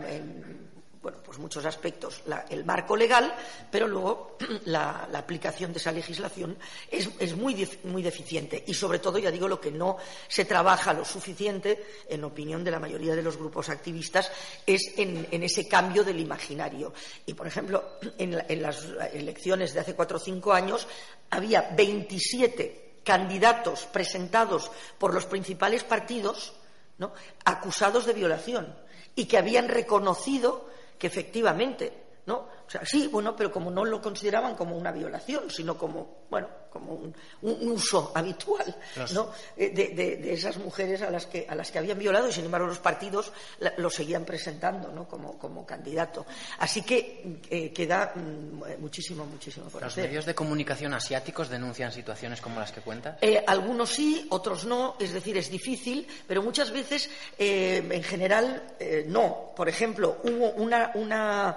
[1.04, 3.34] bueno, pues muchos aspectos el marco legal,
[3.70, 6.56] pero luego la, aplicación de esa legislación
[6.90, 11.04] es, muy, muy, deficiente y sobre todo, ya digo, lo que no se trabaja lo
[11.04, 14.32] suficiente, en opinión de la mayoría de los grupos activistas,
[14.66, 16.94] es en, ese cambio del imaginario.
[17.26, 20.88] Y, por ejemplo, en, en las elecciones de hace cuatro o cinco años
[21.28, 26.54] había 27 candidatos presentados por los principales partidos
[26.96, 27.12] ¿no?
[27.44, 28.74] acusados de violación
[29.14, 32.36] y que habían reconocido que efectivamente ¿no?
[32.66, 36.48] O sea, sí, bueno, pero como no lo consideraban como una violación, sino como, bueno,
[36.74, 36.94] como
[37.42, 38.74] un, uso habitual,
[39.12, 39.30] ¿no?
[39.56, 42.66] Eh, de, esas mujeres a las que a las que habían violado y sin embargo
[42.66, 43.32] los partidos
[43.76, 45.06] lo seguían presentando, ¿no?
[45.06, 46.26] Como, como candidato.
[46.58, 52.40] Así que eh, queda mm, muchísimo, muchísimo por ¿Los medios de comunicación asiáticos denuncian situaciones
[52.40, 53.18] como las que cuentas?
[53.20, 54.96] Eh, algunos sí, otros no.
[54.98, 57.08] Es decir, es difícil, pero muchas veces,
[57.38, 58.74] en general,
[59.06, 59.52] no.
[59.54, 61.56] Por ejemplo, hubo una, una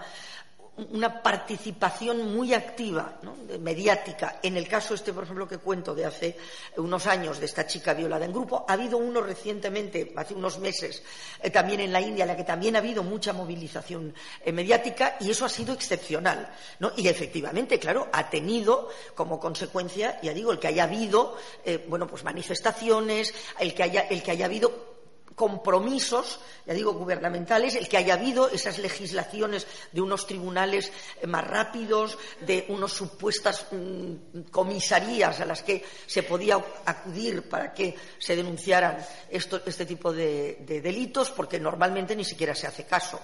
[0.78, 3.20] una participación muy activa,
[3.60, 4.40] mediática.
[4.44, 6.38] En el caso este, por ejemplo, que cuento de hace
[6.78, 11.02] unos años de esta chica violada en grupo, ha habido uno recientemente, hace unos meses,
[11.42, 14.14] eh, también en la India, en la que también ha habido mucha movilización
[14.46, 16.54] eh, mediática y eso ha sido excepcional.
[16.96, 22.08] Y efectivamente, claro, ha tenido como consecuencia, ya digo, el que haya habido, eh, bueno,
[22.08, 24.97] pues manifestaciones, el que haya, el que haya habido
[25.38, 31.46] compromisos, ya digo, gubernamentales, el que haya habido esas legislaciones de unos tribunales eh, más
[31.46, 38.36] rápidos, de unas supuestas mm, comisarías a las que se podía acudir para que se
[38.36, 38.98] denunciaran
[39.30, 43.20] este tipo de, delitos, porque normalmente ni siquiera se hace caso.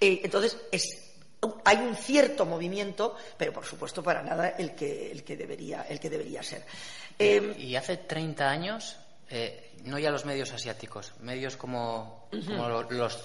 [0.00, 0.56] Eh, entonces,
[1.66, 6.00] hay un cierto movimiento, pero por supuesto para nada el que, el que, debería, el
[6.00, 6.64] que debería ser.
[7.18, 8.96] y hace 30 años
[9.34, 13.18] eh, no ya los medios asiáticos, medios como, los,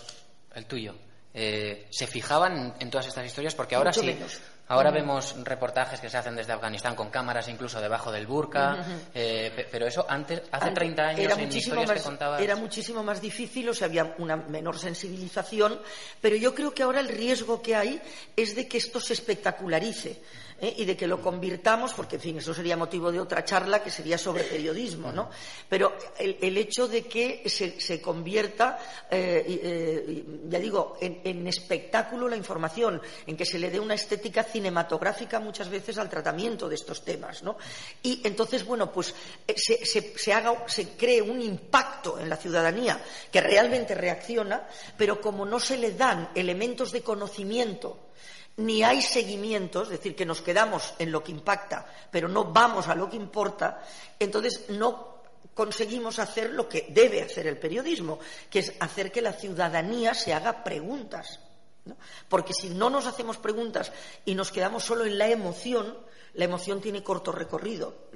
[0.56, 0.96] el tuyo,
[1.34, 4.17] eh, se fijaban en todas estas historias porque ahora sí.
[4.70, 9.65] Ahora vemos reportajes que se hacen desde Afganistán con cámaras incluso debajo del burka, eh,
[9.72, 13.88] pero eso antes, hace 30 años era muchísimo más, Era muchísimo más difícil, o sea,
[13.88, 15.80] había una menor sensibilización,
[16.20, 18.02] pero yo creo que ahora el riesgo que hay
[18.36, 20.22] es de que esto se espectacularice.
[20.60, 20.74] ¿Eh?
[20.78, 23.91] y de que lo convirtamos, porque en fin, eso sería motivo de otra charla que
[23.91, 25.30] sería sobre periodismo, ¿no?
[25.70, 33.02] Pero el, hecho de que se, convierta, eh, eh, ya digo, en, espectáculo la información,
[33.26, 37.43] en que se le dé una estética cinematográfica muchas veces al tratamiento de estos temas,
[37.43, 37.58] ¿no?
[38.04, 39.13] Y entonces, bueno, pues
[39.48, 44.67] eh, se, haga, se cree un impacto en la ciudadanía que realmente reacciona,
[44.98, 48.07] pero como no se le dan elementos de conocimiento
[48.58, 52.88] ni hay seguimiento, es decir, que nos quedamos en lo que impacta, pero no vamos
[52.88, 53.84] a lo que importa,
[54.20, 55.17] entonces no
[55.54, 60.34] conseguimos hacer lo que debe hacer el periodismo, que es hacer que la ciudadanía se
[60.34, 61.39] haga preguntas.
[62.28, 63.91] Porque si no nos hacemos preguntas
[64.26, 65.98] y nos quedamos solo en la emoción,
[66.34, 68.10] la emoción tiene corto recorrido.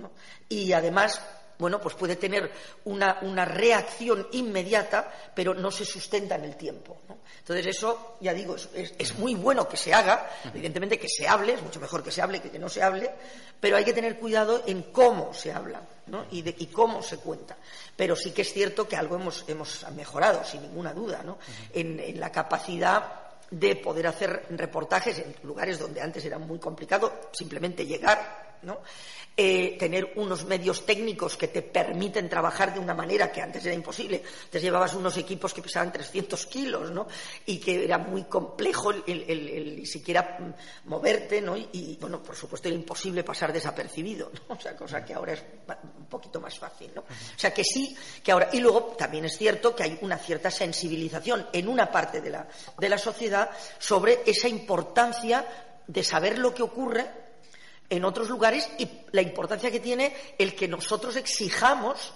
[0.49, 1.21] Y además
[1.61, 2.51] bueno, pues puede tener
[2.85, 7.01] una, reacción inmediata, pero no se sustenta en el tiempo.
[7.37, 11.61] Entonces, eso, ya digo, es, muy bueno que se haga, evidentemente que se hable, es
[11.61, 13.11] mucho mejor que se hable que que no se hable,
[13.59, 15.81] pero hay que tener cuidado en cómo se habla
[16.31, 17.55] y, de, cómo se cuenta.
[17.95, 19.45] Pero sí que es cierto que algo hemos,
[19.95, 21.23] mejorado, sin ninguna duda,
[21.73, 23.21] en la capacidad
[23.51, 28.81] de poder hacer reportajes en lugares donde antes era muy complicado simplemente llegar, ¿no?
[29.37, 33.73] Eh, tener unos medios técnicos que te permiten trabajar de una manera que antes era
[33.73, 34.21] imposible.
[34.43, 37.07] Antes llevabas unos equipos que pesaban 300 kilos, ¿no?
[37.45, 40.37] Y que era muy complejo el, ni siquiera
[40.85, 41.55] moverte, ¿no?
[41.55, 44.55] Y, bueno, por supuesto era imposible pasar desapercibido, ¿no?
[44.55, 45.43] O sea, cosa que ahora es
[45.97, 47.01] un poquito más fácil, ¿no?
[47.01, 48.49] O sea, que sí, que ahora...
[48.51, 52.47] Y luego también es cierto que hay una cierta sensibilización en una parte de la,
[52.77, 55.45] de la sociedad sobre esa importancia
[55.87, 57.20] de saber lo que ocurre
[57.91, 62.13] en otros lugares y la importancia que tiene el que nosotros exijamos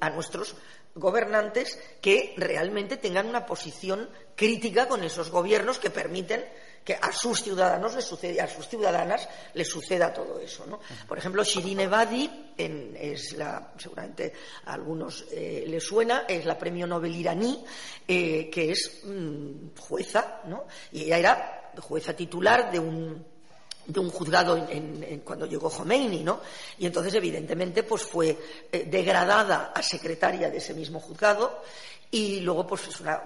[0.00, 0.56] a nuestros
[0.94, 6.42] gobernantes que realmente tengan una posición crítica con esos gobiernos que permiten
[6.82, 10.64] que a sus ciudadanos les suceda, a sus ciudadanas les suceda todo eso.
[11.06, 14.32] Por ejemplo, Shirin Ebadi, es la, seguramente
[14.64, 17.62] a algunos eh, les suena, es la premio Nobel iraní,
[18.08, 20.64] eh, que es mm, jueza, ¿no?
[20.92, 23.29] y ella era jueza titular de un
[23.92, 26.40] de un juzgado en, cuando llegó Khomeini, ¿no?
[26.78, 28.36] Y entonces, evidentemente, pues fue
[28.70, 31.62] eh, degradada a secretaria de ese mismo juzgado
[32.12, 33.22] y luego pues es una,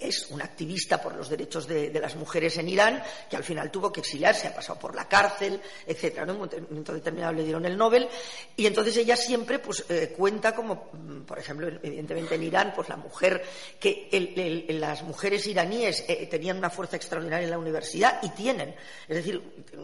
[0.00, 3.92] es una activista por los derechos de, las mujeres en Irán que al final tuvo
[3.92, 6.22] que exiliarse, ha pasado por la cárcel, etcétera.
[6.22, 8.08] En un momento determinado le dieron el Nobel
[8.56, 12.88] y entonces ella siempre pues eh, cuenta como, mm, por ejemplo, evidentemente en Irán, pues
[12.88, 13.44] la mujer
[13.78, 14.08] que
[14.70, 18.74] las mujeres iraníes eh, tenían una fuerza extraordinaria en la universidad y tienen,
[19.06, 19.42] es decir,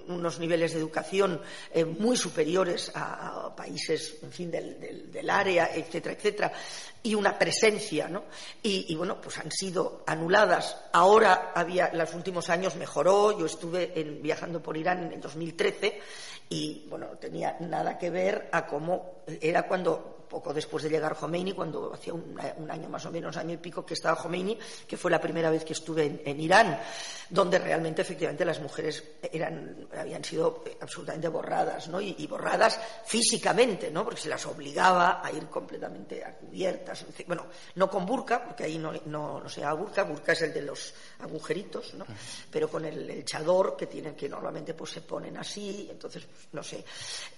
[0.09, 6.15] unos niveles de educación eh, muy superiores a, países, en fin, del, del área, etcétera,
[6.15, 6.53] etcétera
[7.03, 8.25] y una presencia, ¿no?
[8.63, 10.77] Y, bueno, pues han sido anuladas.
[10.93, 13.39] Ahora había, los últimos años mejoró.
[13.39, 13.87] Yo estuve
[14.23, 16.01] viajando por Irán en el 2013
[16.51, 21.53] y bueno, tenía nada que ver a cómo era cuando poco después de llegar Khomeini,
[21.53, 22.39] cuando hacía un,
[22.71, 25.65] año más o menos, año y pico que estaba Khomeini, que fue la primera vez
[25.65, 26.81] que estuve en, Irán,
[27.29, 32.01] donde realmente efectivamente las mujeres eran, habían sido absolutamente borradas, ¿no?
[32.01, 34.05] Y, borradas físicamente, ¿no?
[34.05, 38.79] Porque se las obligaba a ir completamente a cubiertas, bueno, no con burka, porque ahí
[38.79, 42.07] no, no, se llama burka, burka es el de los agujeritos, ¿no?
[42.51, 46.85] Pero con el, chador que tienen, que normalmente pues se ponen así, entonces, no sé.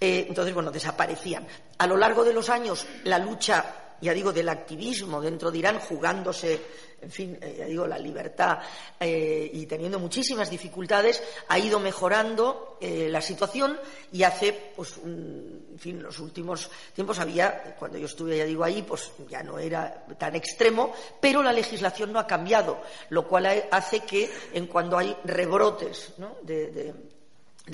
[0.01, 1.47] Eh, entonces, bueno, desaparecían.
[1.79, 5.79] A lo largo de los años la lucha, ya digo, del activismo dentro de Irán,
[5.79, 6.61] jugándose,
[7.01, 8.59] en fin, eh, ya digo, la libertad
[8.99, 13.79] eh, y teniendo muchísimas dificultades, ha ido mejorando eh, la situación
[14.11, 18.83] y hace, pues, en fin, los últimos tiempos había, cuando yo estuve, ya digo, ahí,
[18.83, 24.01] pues ya no era tan extremo, pero la legislación no ha cambiado, lo cual hace
[24.01, 27.12] que, en cuando hay rebrotes de de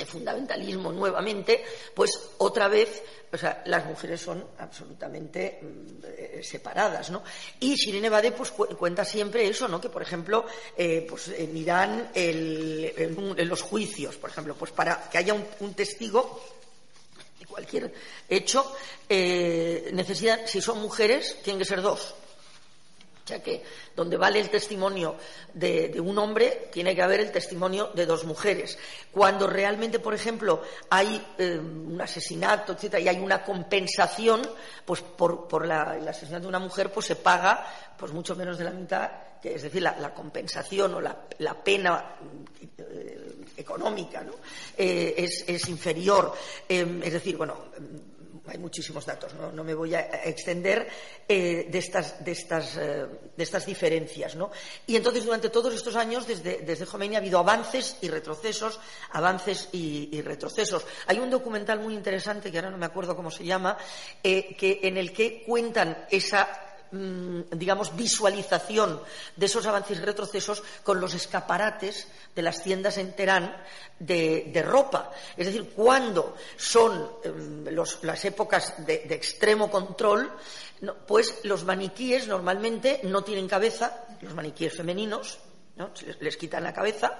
[0.06, 7.22] fundamentalismo nuevamente, pues otra vez o sea, las mujeres son absolutamente mm, eh, separadas, ¿no?
[7.60, 9.80] Y Shirine Bade pues cuenta siempre eso, ¿no?
[9.80, 10.46] Que por ejemplo,
[10.76, 16.40] eh, pues Irán en, los juicios, por ejemplo, pues para que haya un, testigo
[17.38, 17.92] de cualquier
[18.28, 18.74] hecho,
[19.08, 22.14] eh, necesitan, si son mujeres, tienen que ser dos.
[23.28, 23.62] O sea que
[23.94, 25.16] donde vale el testimonio
[25.52, 28.78] de, un hombre, tiene que haber el testimonio de dos mujeres.
[29.12, 34.40] Cuando realmente, por ejemplo, hay eh, un asesinato, etcétera, y hay una compensación,
[34.82, 37.66] pues por, el asesinato de una mujer, pues se paga
[37.98, 39.10] pues mucho menos de la mitad,
[39.42, 41.14] es decir, la, compensación o la,
[41.62, 42.16] pena
[42.78, 44.24] eh, económica.
[44.74, 46.32] Eh, es, inferior.
[46.66, 47.56] es decir, bueno
[48.48, 50.88] hay muchísimos datos, no, me voy a extender
[51.28, 54.36] eh, de, estas, de, estas, eh, de, estas, diferencias.
[54.36, 54.50] ¿no?
[54.86, 58.80] Y entonces, durante todos estos años, desde, desde Khomeini ha habido avances y retrocesos,
[59.12, 60.84] avances y, retrocesos.
[61.06, 63.76] Hay un documental muy interesante, que ahora no me acuerdo cómo se llama,
[64.22, 69.00] eh, que, en el que cuentan esa digamos, visualización
[69.36, 73.56] de esos avances y retrocesos con los escaparates de las tiendas en Teherán
[73.98, 75.10] de, ropa.
[75.36, 77.64] Es decir, cuando son em,
[78.02, 80.30] las épocas de, extremo control,
[81.06, 85.38] pues los maniquíes normalmente no tienen cabeza, los maniquíes femeninos,
[86.20, 87.18] les, quitan la cabeza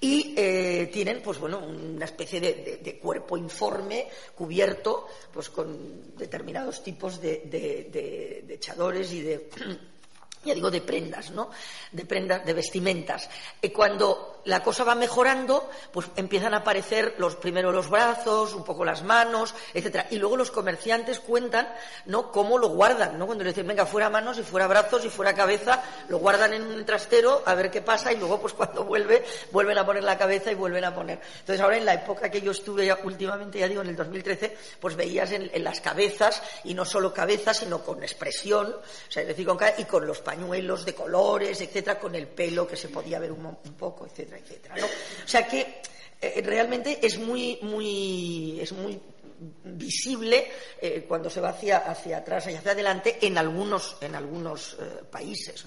[0.00, 7.20] y eh, tienen pues bueno una especie de, cuerpo informe cubierto pues con determinados tipos
[7.20, 9.48] de, de echadores y de
[10.42, 11.50] ya digo, de prendas, ¿no?
[11.92, 13.28] De prendas, de vestimentas.
[13.60, 18.64] Y cuando la cosa va mejorando, pues empiezan a aparecer los primero los brazos, un
[18.64, 20.06] poco las manos, etcétera.
[20.10, 21.68] Y luego los comerciantes cuentan,
[22.06, 22.32] ¿no?
[22.32, 23.26] Cómo lo guardan, ¿no?
[23.26, 26.62] Cuando le dicen, venga, fuera manos y fuera brazos y fuera cabeza, lo guardan en
[26.62, 30.16] un trastero a ver qué pasa y luego, pues cuando vuelve, vuelven a poner la
[30.16, 31.20] cabeza y vuelven a poner.
[31.40, 34.56] Entonces ahora en la época que yo estuve ya, últimamente, ya digo, en el 2013,
[34.80, 39.28] pues veías en, las cabezas, y no solo cabezas, sino con expresión, o sea, es
[39.28, 43.18] decir, con, y con los pañuelos de colores, etcétera, con el pelo que se podía
[43.18, 44.76] ver un, poco, etcétera, etcétera.
[44.76, 45.82] O sea que
[46.20, 48.96] eh, realmente es muy, muy, es muy
[49.64, 50.48] visible
[50.80, 55.02] eh, cuando se va hacia, hacia atrás y hacia adelante en algunos, en algunos eh,
[55.10, 55.64] países.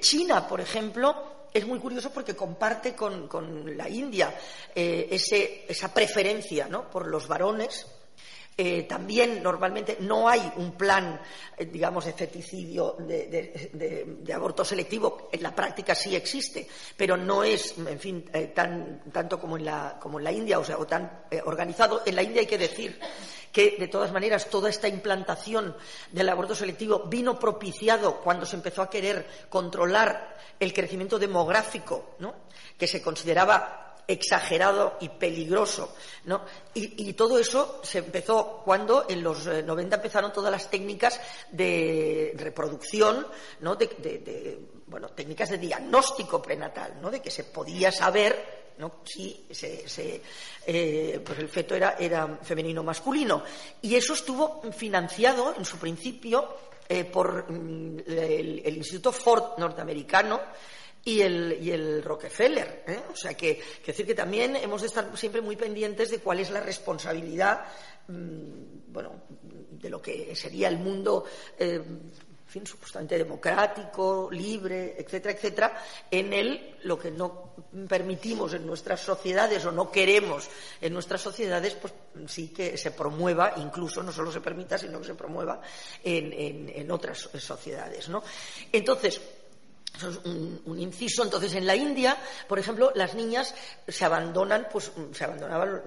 [0.00, 4.34] China, por ejemplo, es muy curioso porque comparte con, con la India
[4.74, 6.90] ese, esa preferencia ¿no?
[6.90, 7.86] por los varones
[8.58, 11.20] eh, también normalmente no hay un plan,
[11.58, 15.28] eh, digamos, de feticidio, de, aborto selectivo.
[15.30, 19.66] En la práctica sí existe, pero no es, en fin, eh, tan, tanto como en,
[19.66, 22.02] la, como en la India, o sea, o tan organizado.
[22.06, 22.98] En la India hay que decir
[23.52, 25.76] que, de todas maneras, toda esta implantación
[26.10, 32.34] del aborto selectivo vino propiciado cuando se empezó a querer controlar el crecimiento demográfico, ¿no?
[32.78, 35.94] que se consideraba exagerado y peligroso.
[36.24, 36.44] ¿no?
[36.74, 42.32] Y, todo eso se empezó cuando en los 90 eh, empezaron todas las técnicas de
[42.36, 43.26] reproducción,
[43.60, 43.74] ¿no?
[43.76, 47.10] de, bueno, técnicas de diagnóstico prenatal, ¿no?
[47.10, 49.00] de que se podía saber ¿no?
[49.04, 50.22] si se,
[50.66, 53.42] eh, pues el feto era, era femenino o masculino.
[53.82, 56.56] Y eso estuvo financiado en su principio
[56.88, 60.40] eh, por mm, el Instituto Ford norteamericano
[61.06, 62.82] y el, y el Rockefeller.
[62.84, 63.00] ¿eh?
[63.12, 66.50] O sea que, decir que también hemos de estar siempre muy pendientes de cuál es
[66.50, 67.64] la responsabilidad,
[68.08, 69.22] mm, bueno,
[69.70, 71.24] de lo que sería el mundo.
[71.56, 77.54] Eh, en fin, supuestamente democrático, libre, etcétera, etcétera, en él lo que no
[77.88, 80.48] permitimos en nuestras sociedades o no queremos
[80.80, 81.92] en nuestras sociedades, pues
[82.28, 85.60] sí que se promueva, incluso no solo se permita, sino que se promueva
[86.02, 88.22] en, en, en otras sociedades, ¿no?
[88.72, 89.20] Entonces,
[89.96, 91.22] eso es un, inciso.
[91.22, 92.16] Entonces, en la India,
[92.48, 93.54] por ejemplo, las niñas
[93.88, 95.82] se abandonan, pues se abandonaban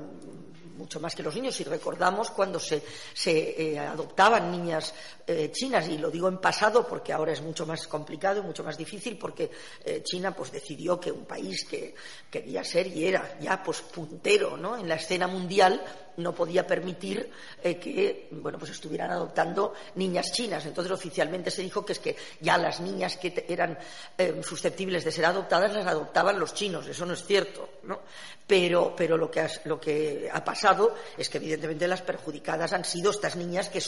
[0.80, 1.55] mucho más que los niños.
[1.55, 2.82] Si recordamos cuando se,
[3.14, 4.93] se eh, adoptaban niñas
[5.28, 8.78] eh, chinas, y lo digo en pasado porque ahora es mucho más complicado mucho más
[8.78, 9.51] difícil, porque
[9.84, 11.93] eh, China pues decidió que un país que
[12.32, 14.78] quería ser y era ya pues puntero ¿no?
[14.78, 15.84] en la escena mundial
[16.18, 17.32] no podía permitir
[17.62, 20.66] que bueno pues estuvieran adoptando niñas chinas.
[20.66, 23.78] Entonces oficialmente se dijo que es que ya las niñas que eran
[24.41, 26.88] susceptibles de ser adoptadas las adoptaban los chinos.
[26.88, 27.99] Eso no es cierto, ¿no?
[28.47, 33.12] Pero, pero lo, que lo que ha pasado es que evidentemente las perjudicadas han sido
[33.12, 33.80] estas niñas que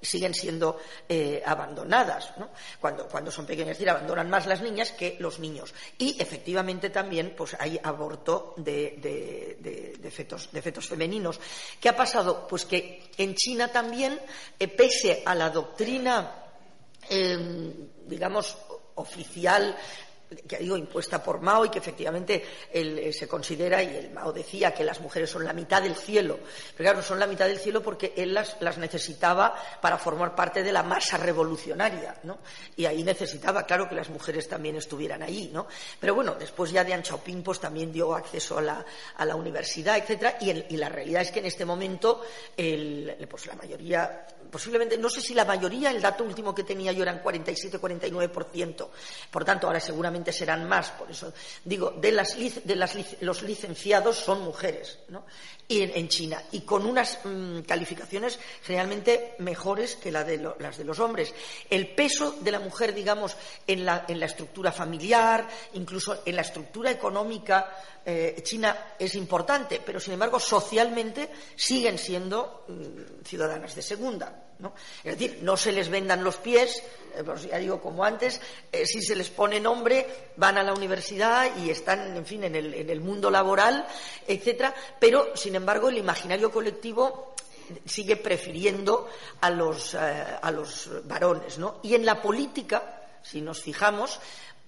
[0.00, 0.78] siguen siendo
[1.08, 2.32] eh, abandonadas.
[2.80, 5.74] Cuando, son pequeñas, es decir, abandonan más las niñas que los niños.
[5.98, 11.40] Y efectivamente también pues, hay aborto de, fetos, de fetos femeninos.
[11.80, 12.46] ¿Qué ha pasado?
[12.46, 14.20] Pues que en China también,
[14.58, 16.44] eh, pese a la doctrina,
[17.08, 17.72] em,
[18.06, 18.56] digamos,
[18.94, 19.76] oficial
[20.46, 24.32] que digo impuesta por Mao y que efectivamente él, eh, se considera, y el Mao
[24.32, 26.38] decía que las mujeres son la mitad del cielo.
[26.76, 30.62] Pero claro, son la mitad del cielo porque él las, las necesitaba para formar parte
[30.62, 32.38] de la masa revolucionaria, ¿no?
[32.76, 35.66] Y ahí necesitaba, claro, que las mujeres también estuvieran ahí, ¿no?
[35.98, 38.84] Pero bueno, después ya de Xiaoping pues también dio acceso a la,
[39.16, 42.22] a la universidad, etcétera, y, y, la realidad es que en este momento
[42.56, 46.92] el, pues la mayoría posiblemente, no sé si la mayoría, el dato último que tenía
[46.92, 48.88] yo eran 47-49%,
[49.30, 51.32] por tanto ahora seguramente serán más, por eso
[51.64, 55.24] digo, de, los licenciados son mujeres, ¿no?
[55.66, 61.32] Y en, China, y con unas mm, calificaciones generalmente mejores que las de los hombres.
[61.68, 66.42] El peso de la mujer, digamos, en la, en la estructura familiar, incluso en la
[66.42, 67.70] estructura económica
[68.04, 74.49] eh, China es importante, pero sin embargo socialmente siguen siendo mm, ciudadanas de segunda.
[75.04, 76.82] Es decir, no se les vendan los pies,
[77.14, 78.40] eh, pues ya digo como antes,
[78.72, 80.06] eh, si se les pone nombre,
[80.36, 83.86] van a la universidad y están, en fin, en el, en el mundo laboral,
[84.26, 87.34] etcétera, pero sin embargo el imaginario colectivo
[87.84, 89.08] sigue prefiriendo
[89.40, 91.78] a los, a los varones, ¿no?
[91.82, 94.20] Y en la política, si nos fijamos,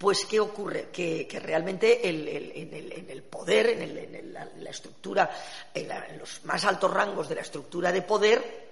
[0.03, 0.89] pues ¿qué ocurre?
[0.91, 5.31] Que, realmente en, el, poder, en, la, estructura,
[5.73, 8.72] en los más altos rangos de la estructura de poder,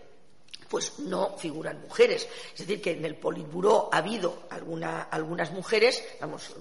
[0.71, 2.29] pues no figuran mujeres.
[2.55, 6.55] Es decir, que en el Politburó ha habido algunas mujeres, vamos,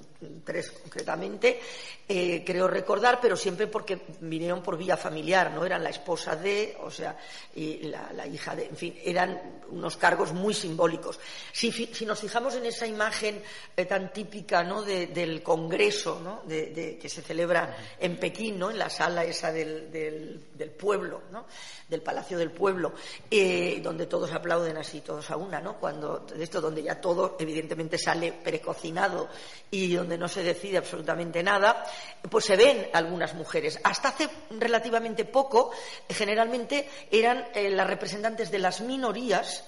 [0.43, 1.60] tres concretamente,
[2.07, 6.76] eh, creo recordar, pero siempre porque vinieron por vía familiar, no eran la esposa de,
[6.82, 7.16] o sea,
[7.55, 11.20] y la, hija de, en fin, eran unos cargos muy simbólicos.
[11.53, 11.70] Si,
[12.07, 13.43] nos fijamos en esa imagen
[13.78, 14.82] eh, tan típica ¿no?
[14.82, 16.41] del Congreso ¿no?
[16.47, 18.72] de, que se celebra en Pekín, ¿no?
[18.72, 21.45] en la sala esa del, del, pueblo, ¿no?
[21.88, 22.93] del Palacio del Pueblo,
[23.30, 25.78] eh, donde todos aplauden así, todos a una, ¿no?
[25.78, 29.30] Cuando esto, donde ya todo evidentemente sale precocinado
[29.72, 31.86] y donde no se decide absolutamente nada,
[32.30, 33.80] pues se ven algunas mujeres.
[33.84, 35.72] Hasta hace relativamente poco,
[36.10, 39.64] generalmente eran eh, las representantes de las minorías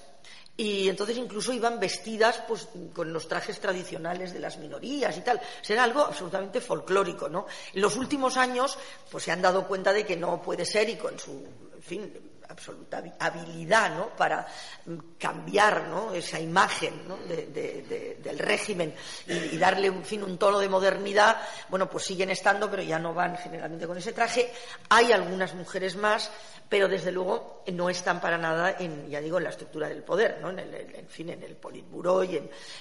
[0.57, 5.41] y entonces incluso iban vestidas pues con los trajes tradicionales de las minorías y tal.
[5.61, 7.47] Será algo absolutamente folclórico, ¿no?
[7.73, 8.77] En los últimos años
[9.09, 11.31] pues se han dado cuenta de que no puede ser y con su
[11.75, 14.09] en fin absoluta habilidad ¿no?
[14.15, 14.45] para
[14.85, 16.13] mm, cambiar ¿no?
[16.13, 17.17] esa imagen ¿no?
[17.17, 18.93] del régimen
[19.27, 23.13] y, darle un, fin, un tono de modernidad, bueno, pues siguen estando, pero ya no
[23.13, 24.51] van generalmente con ese traje.
[24.89, 26.31] Hay algunas mujeres más,
[26.69, 30.39] pero desde luego no están para nada en, ya digo, en la estructura del poder,
[30.41, 30.49] ¿no?
[30.49, 32.37] en, el, en fin, en el politburó y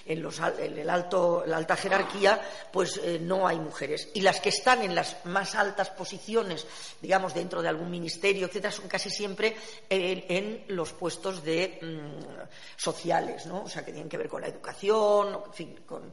[0.06, 2.40] en, los, el alto, la alta jerarquía,
[2.72, 4.08] pues eh, no hay mujeres.
[4.14, 6.66] Y las que están en las más altas posiciones,
[7.00, 9.56] digamos, dentro de algún ministerio, etcétera, son casi siempre
[9.88, 13.64] en, los puestos de mm, sociales, ¿no?
[13.64, 16.12] O sea, que tienen que ver con la educación, en fin, con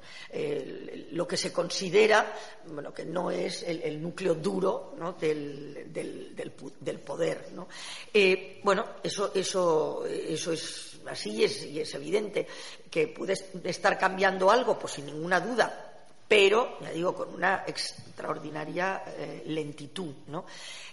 [1.12, 2.34] lo que se considera,
[2.66, 7.68] bueno, que no es el, núcleo duro del, del, poder, ¿no?
[8.14, 12.48] Eh, bueno, eso, eso, eso es así y es, y es evidente
[12.90, 13.34] que puede
[13.64, 15.87] estar cambiando algo, pues sin ninguna duda,
[16.28, 20.14] pero, ya digo, con una extraordinaria eh, lentitud.
[20.28, 20.46] ¿no?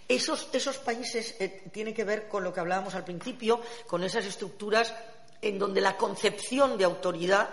[0.06, 4.24] Esos, esos países eh, tienen que ver con lo que hablábamos al principio, con esas
[4.24, 4.94] estructuras
[5.42, 7.50] en donde la concepción de autoridad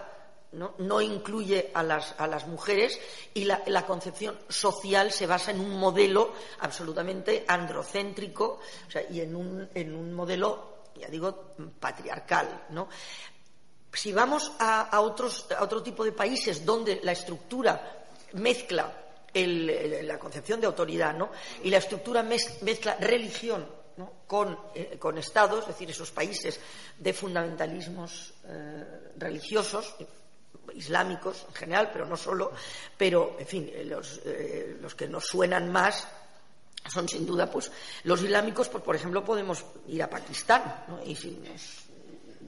[0.53, 2.99] no, incluye a las, a las, mujeres
[3.33, 8.59] y la, concepción social se basa en un modelo absolutamente androcéntrico
[9.09, 12.65] y en un, en un modelo, ya digo, patriarcal.
[12.71, 12.89] ¿no?
[13.93, 18.97] Si vamos a, otros, a otro tipo de países donde la estructura mezcla
[19.33, 21.31] la concepción de autoridad ¿no?
[21.63, 23.65] y la estructura mezcla religión
[24.27, 26.59] con, eh, con, Estados, es decir, esos países
[26.97, 29.95] de fundamentalismos eh, religiosos,
[30.73, 32.51] islámicos en general, pero no solo,
[32.97, 34.21] pero, en fin, eh, los,
[34.79, 36.07] los que nos suenan más
[36.89, 37.71] son sin duda pues
[38.03, 41.03] los islámicos, pues, por ejemplo, podemos ir a Pakistán, ¿no?
[41.03, 41.80] y si nos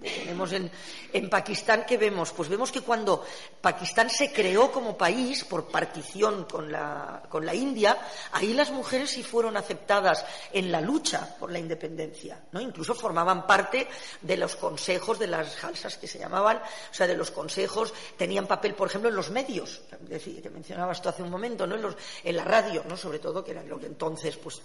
[0.03, 0.69] tenemos en,
[1.11, 2.31] en, Pakistán, ¿qué vemos?
[2.31, 3.25] Pues vemos que cuando
[3.61, 7.97] Pakistán se creó como país por partición con la, India,
[8.31, 12.61] ahí las mujeres sí fueron aceptadas en la lucha por la independencia, ¿no?
[12.61, 13.87] Incluso formaban parte
[14.21, 18.47] de los consejos de las jalsas que se llamaban, o sea, de los consejos, tenían
[18.47, 21.75] papel, por ejemplo, en los medios, que mencionabas tú hace un momento, ¿no?
[22.23, 22.97] En, la radio, ¿no?
[22.97, 24.61] Sobre todo, que era lo que entonces, pues,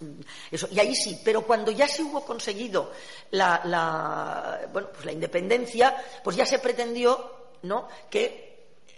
[0.51, 2.91] eso, y ahí sí, pero cuando ya se hubo conseguido
[4.73, 7.89] bueno, pues la independencia, independencia, pues ya se pretendió ¿no?
[8.11, 8.49] que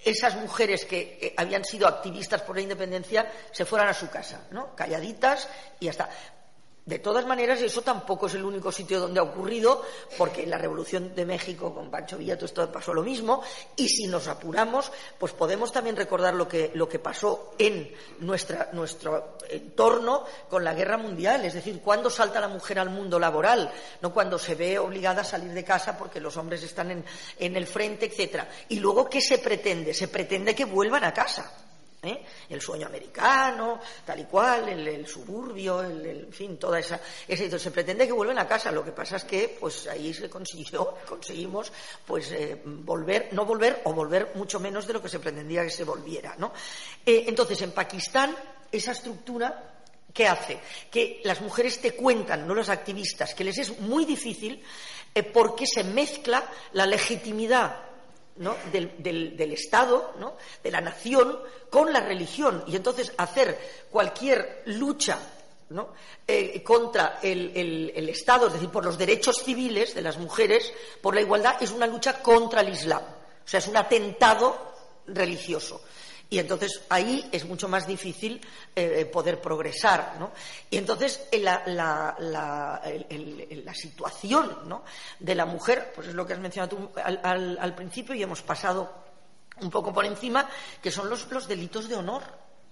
[0.04, 4.46] esas mujeres que eh, habían sido activistas por la independencia se fueran a su casa,
[4.50, 4.74] ¿no?
[4.74, 5.48] calladitas
[5.80, 6.08] y ya está.
[6.90, 9.80] De todas maneras, eso tampoco es el único sitio donde ha ocurrido,
[10.18, 13.44] porque en la Revolución de México con Pancho Villa todo esto pasó lo mismo,
[13.76, 18.70] y si nos apuramos, pues podemos también recordar lo que, lo que pasó en nuestra,
[18.72, 23.70] nuestro entorno con la Guerra Mundial, es decir, cuando salta la mujer al mundo laboral,
[24.00, 27.04] no cuando se ve obligada a salir de casa porque los hombres están en,
[27.38, 28.48] en el frente, etcétera.
[28.68, 29.94] Y luego, ¿qué se pretende?
[29.94, 31.69] Se pretende que vuelvan a casa.
[32.02, 32.24] ¿Eh?
[32.48, 37.70] el sueño americano, tal y cual, el, suburbio, el, en fin, toda esa, esa, se
[37.70, 38.70] pretende que vuelvan a casa.
[38.70, 41.72] Lo que pasa es que, pues ahí se consiguió, conseguimos,
[42.06, 45.70] pues eh, volver, no volver o volver mucho menos de lo que se pretendía que
[45.70, 46.52] se volviera, ¿no?
[47.04, 48.36] Eh, entonces, en Pakistán,
[48.70, 49.66] esa estructura
[50.12, 50.58] ¿Qué hace?
[50.90, 54.60] Que las mujeres te cuentan, no los activistas, que les es muy difícil
[55.32, 57.89] porque se mezcla la legitimidad
[58.36, 60.14] del, Estado,
[60.62, 62.64] de la nación, con la religión.
[62.66, 63.58] Y entonces hacer
[63.90, 65.18] cualquier lucha
[66.26, 71.20] eh, contra el, Estado, es decir, por los derechos civiles de las mujeres, por la
[71.20, 73.02] igualdad, es una lucha contra el Islam.
[73.02, 74.56] O sea, es un atentado
[75.06, 75.80] religioso.
[76.32, 78.40] Y entonces ahí es mucho más difícil
[78.76, 80.14] eh, poder progresar.
[80.20, 80.30] ¿no?
[80.70, 84.84] Y entonces la, la, situación ¿no?
[85.18, 88.42] de la mujer, pues es lo que has mencionado tú al, al, principio y hemos
[88.42, 88.92] pasado
[89.60, 90.48] un poco por encima,
[90.80, 92.22] que son los, los delitos de honor.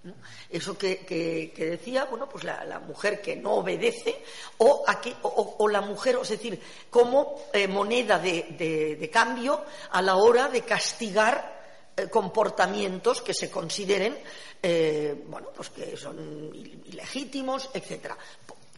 [0.03, 0.13] ¿no?
[0.49, 4.23] Eso que, decía, bueno, pues la, mujer que no obedece
[4.59, 10.01] o, aquí, o, o la mujer, es decir, como eh, moneda de, de, cambio a
[10.01, 11.58] la hora de castigar eh,
[12.07, 14.17] comportamientos que se consideren,
[14.61, 18.17] eh, bueno, pues que son ilegítimos, etcétera.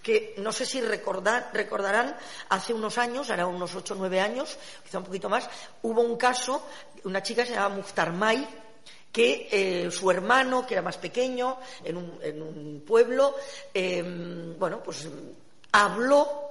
[0.01, 2.17] Que no sé si recordar, recordarán,
[2.49, 5.47] hace unos años, ahora unos ocho o nueve años, quizá un poquito más,
[5.83, 6.65] hubo un caso,
[7.03, 8.47] una chica se llamaba Mukhtar May,
[9.11, 13.35] que eh, su hermano, que era más pequeño, en un, en un pueblo,
[13.73, 14.01] eh,
[14.57, 15.07] bueno, pues
[15.71, 16.50] habló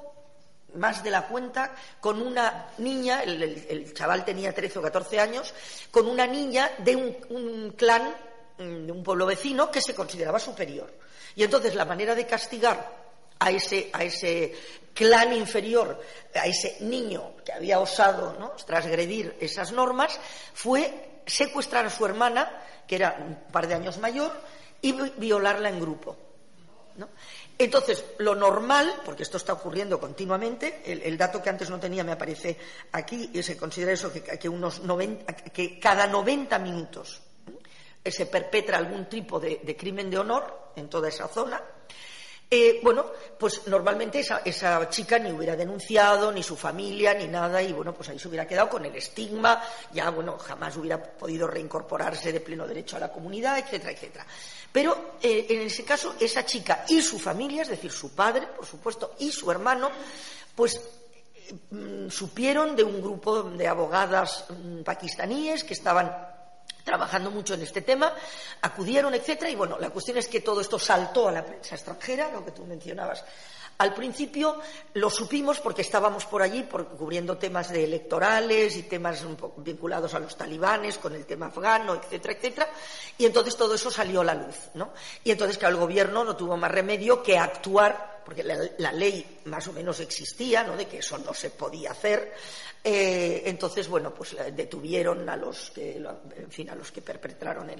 [0.75, 5.55] más de la cuenta con una niña, el, chaval tenía 13 o 14 años,
[5.91, 8.14] con una niña de un, un clan,
[8.59, 10.93] mm, de un pueblo vecino, que se consideraba superior.
[11.35, 13.01] Y entonces la manera de castigar
[13.39, 14.55] a ese, a ese
[14.95, 16.01] clan inferior,
[16.35, 18.51] a ese niño que había osado ¿no?
[18.66, 20.18] transgredir esas normas,
[20.53, 22.51] fue secuestrar a su hermana,
[22.87, 24.33] que era un par de años mayor,
[24.83, 26.16] y violarla en grupo.
[26.97, 27.09] ¿no?
[27.61, 32.12] Entonces, lo normal, porque esto está ocurriendo continuamente, el, dato que antes no tenía me
[32.12, 32.56] aparece
[32.92, 37.20] aquí, y se considera eso que, unos 90, que cada 90 minutos
[38.02, 38.11] ¿eh?
[38.11, 41.62] se perpetra algún tipo de, de crimen de honor en toda esa zona,
[42.52, 43.06] eh, bueno,
[43.38, 47.94] pues normalmente esa, esa, chica ni hubiera denunciado, ni su familia, ni nada, y bueno,
[47.94, 52.40] pues ahí se hubiera quedado con el estigma, ya bueno, jamás hubiera podido reincorporarse de
[52.40, 54.26] pleno derecho a la comunidad, etcétera, etcétera.
[54.73, 58.66] Pero eh, en ese caso, esa chica y su familia, es decir, su padre, por
[58.66, 59.91] supuesto, y su hermano,
[60.55, 60.81] pues
[61.71, 66.31] mm, supieron de un grupo de abogadas mm, pakistaníes que estaban
[66.85, 68.14] trabajando mucho en este tema,
[68.62, 72.31] acudieron, etcétera, y bueno, la cuestión es que todo esto saltó a la prensa extranjera,
[72.31, 73.25] lo que tú mencionabas.
[73.81, 74.61] Al principio
[74.93, 76.68] lo supimos porque estábamos por allí
[76.99, 81.47] cubriendo temas de electorales y temas un poco vinculados a los talibanes, con el tema
[81.47, 82.68] afgano, etcétera, etcétera,
[83.16, 84.93] y entonces todo eso salió a la luz, ¿no?
[85.24, 89.66] Y entonces, claro, el gobierno no tuvo más remedio que actuar, porque la, ley más
[89.68, 90.76] o menos existía, ¿no?
[90.76, 92.35] De que eso no se podía hacer,
[92.85, 95.97] eh, entonces, bueno, pues detuvieron a los que,
[96.37, 97.70] en fin, a los que perpetraron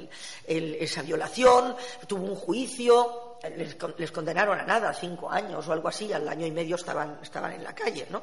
[0.47, 1.77] esa violación,
[2.07, 6.47] tuvo un juicio, les, les, condenaron a nada, cinco años o algo así, al año
[6.47, 8.23] y medio estaban, estaban en la calle, ¿no?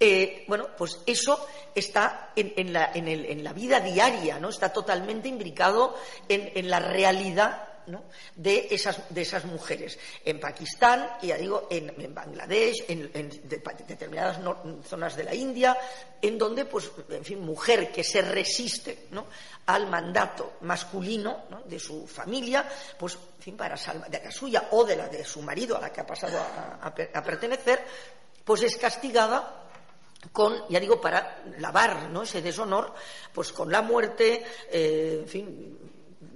[0.00, 4.48] Eh, bueno, pues eso está en, en, la, en, el, en, la, vida diaria, ¿no?
[4.48, 5.96] Está totalmente imbricado
[6.28, 7.63] en la realidad
[8.34, 9.98] de, esas, de, esas, mujeres.
[10.24, 14.38] En Pakistán, y ya digo, en, en Bangladesh, en, en de, determinadas
[14.84, 15.76] zonas de la India,
[16.20, 19.26] en donde, pues, en fin, mujer que se resiste ¿no?
[19.66, 21.62] al mandato masculino ¿no?
[21.62, 22.68] de su familia,
[22.98, 25.80] pues, en fin, para salvar de la suya o de la de su marido a
[25.80, 27.84] la que ha pasado a pertenecer,
[28.44, 29.64] pues es castigada
[30.32, 32.22] con, ya digo, para lavar ¿no?
[32.22, 32.92] ese deshonor,
[33.32, 35.78] pues con la muerte, eh, en fin,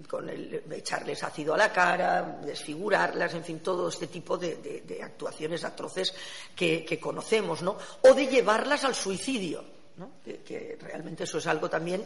[0.09, 5.63] con el echarles ácido a la cara, desfigurarlas, en fin, todo este tipo de, actuaciones
[5.65, 6.15] atroces
[6.57, 7.77] que, conocemos, ¿no?
[8.03, 9.63] O de llevarlas al suicidio,
[9.99, 10.13] ¿no?
[10.25, 12.03] Que, realmente eso es algo también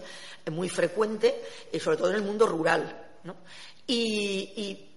[0.50, 3.36] muy frecuente, y sobre todo en el mundo rural, ¿no?
[3.86, 4.88] Y,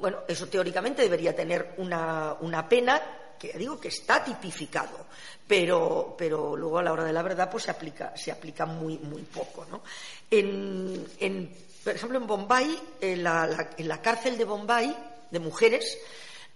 [0.00, 3.00] bueno, eso teóricamente debería tener una, una pena
[3.38, 5.06] que digo que está tipificado,
[5.46, 8.98] pero, pero luego a la hora de la verdad pues se aplica, se aplica muy,
[8.98, 9.66] muy poco.
[9.70, 9.82] ¿no?
[10.30, 11.50] En, en
[11.84, 14.96] por ejemplo, en Bombay, en la, la, en la cárcel de Bombay,
[15.30, 15.98] de mujeres,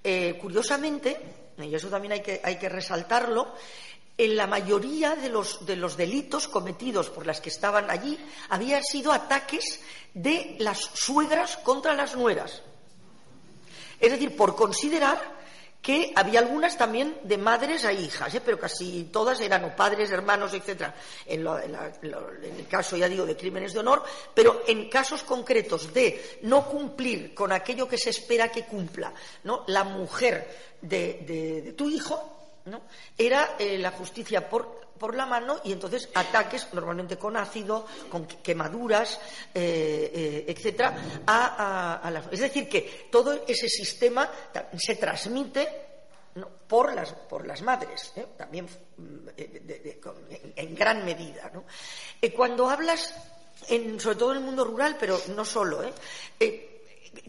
[0.03, 1.21] eh, curiosamente,
[1.59, 3.55] y eso también hay que, hay que resaltarlo,
[4.17, 8.19] en la mayoría de los, de los, delitos cometidos por las que estaban allí
[8.49, 9.81] habían sido ataques
[10.13, 12.63] de las suegras contra las nueras.
[14.01, 15.21] Es decir, por considerar
[15.81, 18.43] que había algunas también de madres a hijas, ¿eh?
[18.45, 20.91] pero casi todas eran o padres, hermanos, etc.
[21.25, 24.03] En, lo, en, la, en, el caso, ya digo, de crímenes de honor,
[24.35, 29.13] pero en casos concretos de no cumplir con aquello que se espera que cumpla
[29.45, 29.65] ¿no?
[29.69, 32.83] la mujer de, de, tu hijo, ¿no?
[33.17, 38.27] era eh, la justicia por, por, la mano y entonces ataques normalmente con ácido, con
[38.27, 39.21] quemaduras,
[39.55, 44.31] eh, eh, etcétera, a, a, a las, es decir que todo ese sistema
[44.77, 45.89] se transmite
[46.67, 48.27] por, las, por las madres, ¿eh?
[48.37, 48.69] también
[49.37, 50.01] de,
[50.57, 51.51] en, gran medida.
[51.53, 51.65] ¿no?
[52.37, 53.15] cuando hablas,
[53.69, 55.83] en, sobre todo en el mundo rural, pero no solo,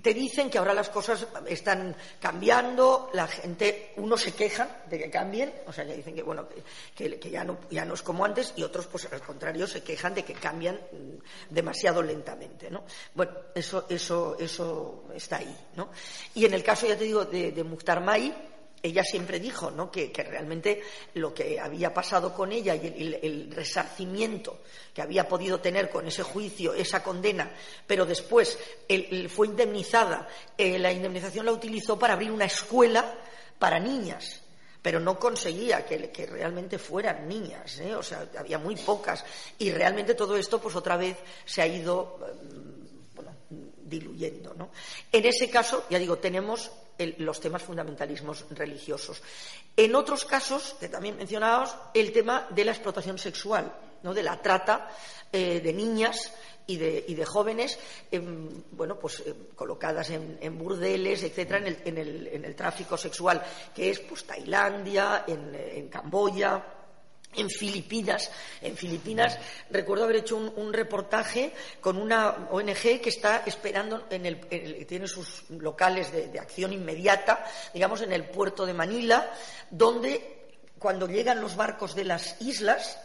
[0.02, 5.10] te dicen que ahora las cosas están cambiando, la gente, unos se quejan de que
[5.10, 6.48] cambien, o sea, que dicen que bueno,
[6.96, 10.14] que, ya, no, ya no es como antes, y otros, pues al contrario, se quejan
[10.14, 12.84] de que cambian mm, demasiado lentamente, ¿no?
[13.14, 15.90] Bueno, eso, eso, eso está ahí, ¿no?
[16.36, 18.34] Y en el caso, ya te digo, de, de Mukhtar Mai,
[18.82, 19.92] ella siempre dijo ¿no?
[19.92, 20.82] que, realmente
[21.16, 24.60] lo que había pasado con ella y el, resarcimiento
[24.94, 27.52] que había podido tener con ese juicio, esa condena,
[27.86, 28.58] pero después
[29.30, 30.28] fue indemnizada,
[30.58, 33.18] eh, la indemnización la utilizó para abrir una escuela
[33.58, 34.42] para niñas
[34.82, 37.94] pero no conseguía que, realmente fueran niñas, ¿eh?
[37.94, 39.26] o sea, había muy pocas.
[39.58, 42.18] Y realmente todo esto, pues otra vez se ha ido
[43.90, 44.54] diluyendo.
[44.54, 44.70] ¿no?
[45.12, 46.72] En ese caso, ya digo, tenemos
[47.18, 49.22] los temas fundamentalismos religiosos.
[49.76, 53.74] En otros casos, que también mencionábamos, el tema de la explotación sexual,
[54.04, 54.14] ¿no?
[54.14, 54.90] de la trata
[55.32, 56.34] eh, de niñas
[56.68, 57.80] y de, jóvenes,
[58.12, 64.24] em, bueno, pues em, colocadas en, burdeles, etcétera, en el, tráfico sexual, que es pues
[64.26, 66.79] Tailandia, en Camboya,
[67.36, 68.32] en Filipinas.
[68.62, 69.38] En Filipinas
[69.70, 75.50] recuerdo haber hecho un, reportaje con una ONG que está esperando, en el, tiene sus
[75.50, 79.32] locales de, acción inmediata, digamos, en el puerto de Manila,
[79.70, 80.38] donde
[80.78, 83.00] cuando llegan los barcos de las islas,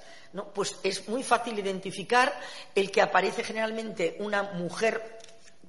[0.53, 2.33] pues es muy fácil identificar
[2.75, 5.19] el que aparece generalmente una mujer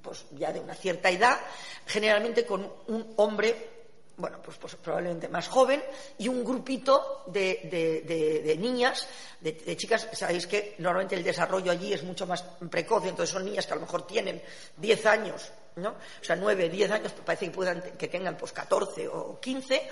[0.02, 1.38] pues ya de una cierta edad,
[1.84, 3.75] generalmente con un hombre
[4.16, 5.82] bueno, pues, pues, probablemente más joven,
[6.18, 9.06] y un grupito de, niñas,
[9.40, 13.66] de, chicas, sabéis que normalmente el desarrollo allí es mucho más precoz, entonces son niñas
[13.66, 14.40] que a lo mejor tienen
[14.76, 15.90] 10 años, ¿no?
[15.90, 19.88] O sea, 9, 10 años, pues parece que, puedan, que tengan pues 14 o 15,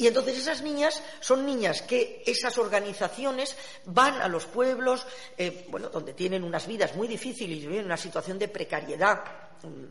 [0.00, 5.90] y entonces esas niñas son niñas que esas organizaciones van a los pueblos, eh, bueno,
[5.90, 9.22] donde tienen unas vidas muy difíciles y viven en una situación de precariedad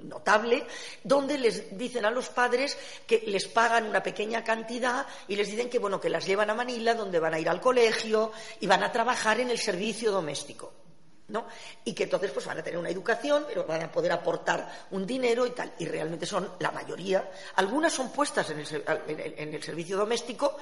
[0.03, 0.65] notable,
[1.03, 5.69] donde les dicen a los padres que les pagan una pequeña cantidad y les dicen
[5.69, 8.81] que bueno que las llevan a Manila, donde van a ir al colegio y van
[8.81, 10.88] a trabajar en el servicio doméstico.
[11.29, 11.47] ¿No?
[11.85, 15.05] Y que entonces pues van a tener una educación, pero van a poder aportar un
[15.05, 15.73] dinero y tal.
[15.79, 17.29] Y realmente son la mayoría.
[17.55, 20.57] Algunas son puestas en el, servicio doméstico,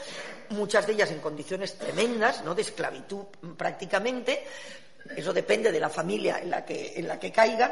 [0.50, 2.54] muchas de ellas en condiciones tremendas, ¿no?
[2.54, 3.26] De esclavitud
[3.58, 4.46] prácticamente,
[5.16, 7.72] eso depende de la familia en la que, en la que caigan,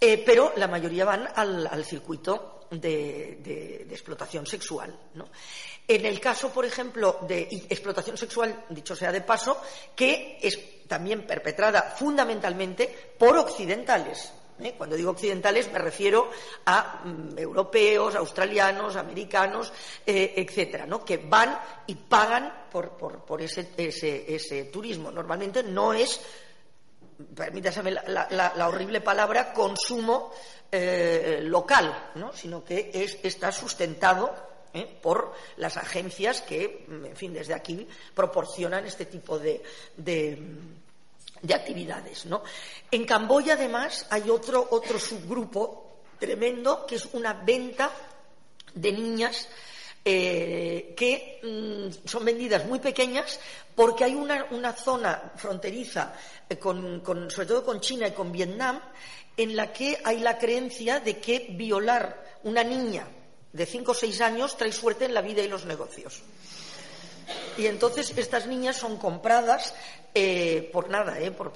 [0.00, 4.96] eh, pero la mayoría van al, circuito de, explotación sexual.
[5.88, 9.60] En el caso, por ejemplo, de explotación sexual, dicho sea de paso,
[9.96, 10.58] que es
[10.88, 14.32] también perpetrada fundamentalmente por occidentales.
[14.60, 14.74] ¿eh?
[14.76, 16.30] Cuando digo occidentales me refiero
[16.66, 19.72] a mm, europeos, australianos, americanos,
[20.04, 21.04] eh, etcétera, ¿no?
[21.04, 25.10] que van y pagan por, por, ese, ese turismo.
[25.10, 26.20] Normalmente no es
[27.34, 30.32] permítaseme la, horrible palabra, consumo
[30.70, 32.32] eh, local, ¿no?
[32.32, 32.90] sino que
[33.22, 34.98] está sustentado ¿eh?
[35.00, 39.62] por las agencias que, en fin, desde aquí proporcionan este tipo de,
[41.52, 42.26] actividades.
[42.26, 42.42] ¿no?
[42.90, 47.90] En Camboya, además, hay otro, otro subgrupo tremendo que es una venta
[48.74, 49.48] de niñas
[50.04, 53.38] eh, que mm, son vendidas muy pequeñas
[53.74, 56.14] porque hay una, zona fronteriza,
[56.48, 58.80] eh, sobre todo con China y con Vietnam,
[59.36, 63.06] en la que hay la creencia de que violar una niña
[63.52, 66.22] de 5 o 6 años trae suerte en la vida y los negocios.
[67.56, 69.74] Y entonces estas niñas son compradas
[70.14, 71.52] eh, por nada, por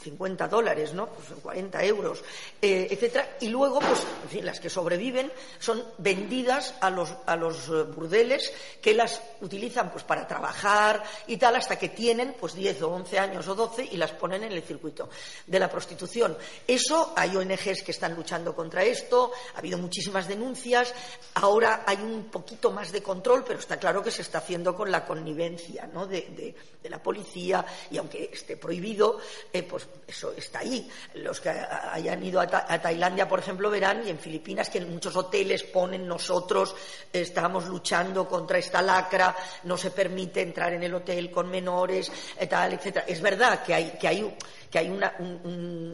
[0.00, 1.08] 50 dólares, ¿no?
[1.08, 2.22] Pues 40 euros,
[2.60, 3.36] eh, etcétera.
[3.40, 7.82] Y luego, pues, en fin, las que sobreviven son vendidas a los, a los eh,
[7.82, 12.90] burdeles que las utilizan pues para trabajar y tal hasta que tienen pues 10 o
[12.90, 15.08] 11 años o 12 y las ponen en el circuito
[15.46, 16.36] de la prostitución.
[16.66, 20.94] Eso, hay ONGs que están luchando contra esto, ha habido muchísimas denuncias,
[21.34, 24.90] ahora hay un poquito más de control, pero está claro que se está haciendo con
[24.90, 26.06] la connivencia, ¿no?
[26.06, 29.18] de, la policía y aunque esté prohibido,
[29.52, 30.88] eh, pues eso está ahí.
[31.14, 35.16] Los que hayan ido a, Tailandia, por ejemplo, verán, y en Filipinas, que en muchos
[35.16, 36.74] hoteles ponen nosotros
[37.12, 42.46] estamos luchando contra esta lacra, no se permite entrar en el hotel con menores, eh,
[42.46, 43.06] tal, etcétera.
[43.08, 44.36] Es verdad que hay, que hay,
[44.70, 45.14] que hay una,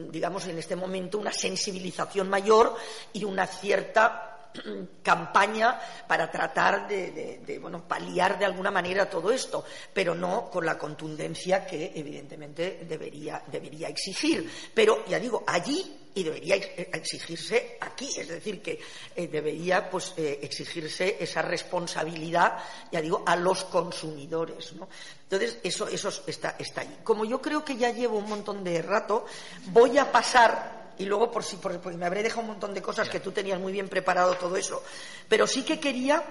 [0.09, 2.75] digamos, en este momento una sensibilización mayor
[3.13, 4.28] y una cierta
[5.03, 10.77] campaña para tratar de, bueno, paliar de alguna manera todo esto, pero no con la
[10.77, 14.49] contundencia que evidentemente debería, debería exigir.
[14.73, 18.79] Pero, ya digo, allí y debería exigirse aquí, es decir, que
[19.15, 22.57] eh, debería pues, eh, exigirse esa responsabilidad,
[22.91, 24.73] ya digo, a los consumidores.
[24.73, 24.89] ¿no?
[25.23, 26.99] Entonces, eso, eso está, está ahí.
[27.03, 29.25] Como yo creo que ya llevo un montón de rato,
[29.67, 33.09] voy a pasar y luego por si porque me habré dejado un montón de cosas
[33.09, 34.83] que tú tenías muy bien preparado todo eso,
[35.27, 36.23] pero sí que quería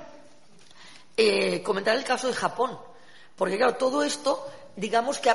[1.16, 2.78] eh, comentar el caso de Japón,
[3.34, 4.46] porque claro, todo esto,
[4.76, 5.34] digamos que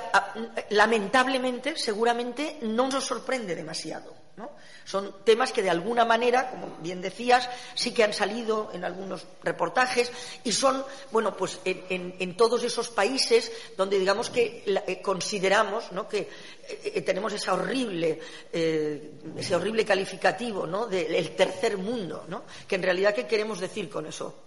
[0.70, 4.14] lamentablemente, seguramente no nos sorprende demasiado.
[4.38, 4.52] ¿no?
[4.86, 9.26] Son temas que de alguna manera, como bien decías, sí que han salido en algunos
[9.44, 10.12] reportajes
[10.44, 16.08] y son, bueno, pues en, todos esos países donde digamos que eh, consideramos ¿no?
[16.08, 16.30] que
[16.68, 18.20] eh, tenemos esa horrible,
[18.52, 20.88] ese horrible calificativo ¿no?
[20.88, 22.44] del tercer mundo, ¿no?
[22.68, 24.44] que en realidad ¿qué queremos decir con eso?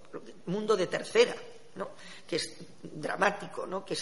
[0.47, 1.35] Mundo de tercera
[2.27, 3.85] que es dramático ¿no?
[3.85, 3.97] que,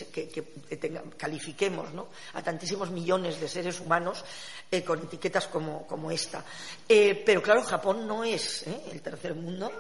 [1.17, 1.89] califiquemos
[2.35, 4.25] a tantísimos millones de seres humanos
[4.71, 6.45] eh, con etiquetas como, esta.
[6.89, 8.83] Eh, pero claro, Japón no es ¿eh?
[8.93, 9.71] el tercer mundo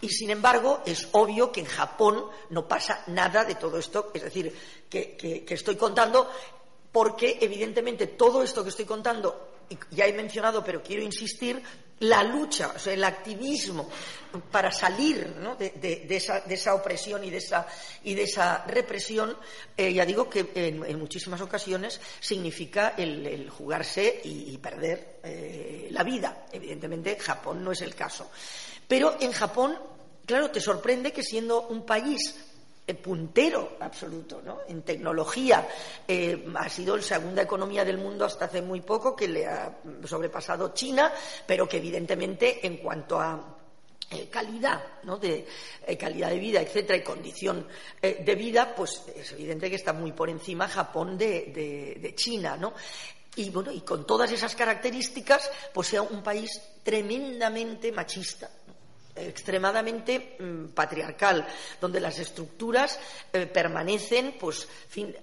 [0.00, 4.22] y sin embargo es obvio que en Japón no pasa nada de todo esto, es
[4.22, 4.54] decir,
[4.88, 6.28] que estoy contando
[6.90, 9.51] porque evidentemente todo esto que estoy contando
[9.90, 11.62] ya he mencionado, pero quiero insistir,
[12.02, 13.88] la lucha, o sea, el activismo
[14.50, 15.24] para salir
[15.58, 19.36] de, esa, opresión y de esa, represión,
[19.76, 26.46] eh, ya digo que en, muchísimas ocasiones significa el, jugarse y, perder eh, la vida.
[26.50, 28.30] Evidentemente, Japón no es el caso.
[28.88, 29.78] Pero en Japón,
[30.26, 32.34] claro, te sorprende que siendo un país
[33.02, 34.60] puntero absoluto ¿no?
[34.68, 35.66] en tecnología.
[36.06, 39.78] Eh, ha sido la segunda economía del mundo hasta hace muy poco, que le ha
[40.04, 41.12] sobrepasado China,
[41.46, 43.58] pero que evidentemente en cuanto a
[44.10, 45.16] eh, calidad, ¿no?
[45.16, 45.46] de
[45.98, 47.66] calidad de vida, etcétera, y condición
[48.00, 52.74] de vida, pues es evidente que está muy por encima Japón de, de China, ¿no?
[53.34, 56.50] Y bueno, y con todas esas características, pues sea un país
[56.82, 58.50] tremendamente machista
[59.14, 61.46] extremadamente mm, patriarcal,
[61.80, 62.98] donde las estructuras
[63.32, 64.68] eh, permanecen, pues,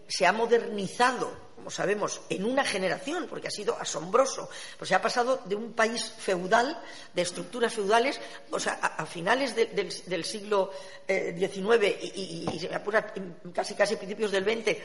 [0.07, 4.49] se ha modernizado, como sabemos, en una generación, porque ha sido asombroso.
[4.77, 6.81] Pues se ha pasado de un país feudal,
[7.13, 8.19] de estructuras feudales,
[8.51, 10.71] o sea, a, finales del, siglo
[11.07, 14.77] XIX eh, y, y, y, casi casi principios del XX,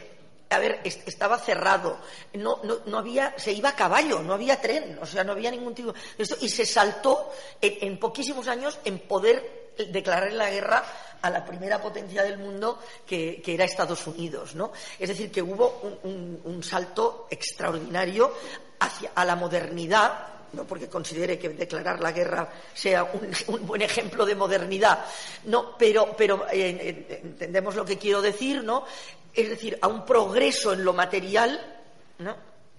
[0.55, 1.99] a ver, estaba cerrado,
[2.35, 5.75] no, no, había, se iba a caballo, no había tren, o sea, no había ningún
[5.75, 7.31] tipo de esto, y se saltó
[7.61, 10.85] en, poquísimos años en poder declarar la guerra
[11.21, 14.73] a la primera potencia del mundo que, era Estados Unidos, ¿no?
[14.99, 18.33] Es decir, que hubo un, salto extraordinario
[18.79, 24.25] hacia a la modernidad no porque considere que declarar la guerra sea un, buen ejemplo
[24.25, 25.05] de modernidad,
[25.45, 28.85] no, pero, pero eh, eh, entendemos lo que quiero decir, ¿no?
[29.35, 31.61] Es decir, a un progreso en lo material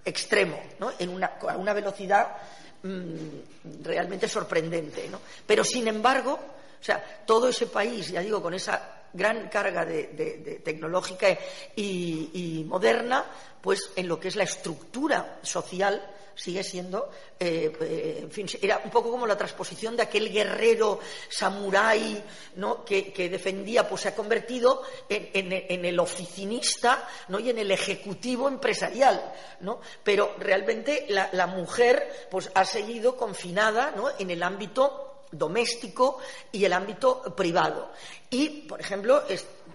[0.04, 0.92] extremo, ¿no?
[0.98, 2.38] en una, a una velocidad
[2.84, 5.08] mm, realmente sorprendente.
[5.10, 5.20] ¿no?
[5.46, 10.62] Pero, sin embargo, o sea, todo ese país, ya digo, con esa gran carga de,
[10.64, 11.28] tecnológica
[11.76, 13.26] y, moderna,
[13.62, 16.02] pues en lo que es la estructura social
[16.36, 17.10] sigue siendo,
[17.40, 22.24] eh, eh, en fin, era un poco como la transposición de aquel guerrero samurái
[22.86, 27.40] que, defendía, pues se ha convertido en, el oficinista ¿no?
[27.40, 29.80] y en el ejecutivo empresarial, ¿no?
[30.04, 34.10] Pero realmente la, la mujer, pues ha seguido confinada, ¿no?
[34.20, 36.20] En el ámbito doméstico
[36.52, 37.92] y el ámbito privado.
[38.30, 39.24] Y, por ejemplo,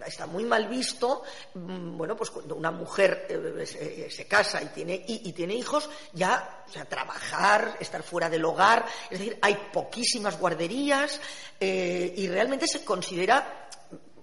[0.07, 1.23] está muy mal visto,
[1.55, 6.65] mm, bueno, pues cuando una mujer eh, se, casa y tiene, y, tiene hijos, ya,
[6.89, 11.21] trabajar, estar fuera del hogar, es decir, hay poquísimas guarderías
[11.59, 13.69] eh, y realmente se considera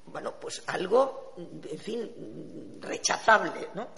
[0.08, 3.90] bueno, pues algo, en fin, rechazable, ¿no?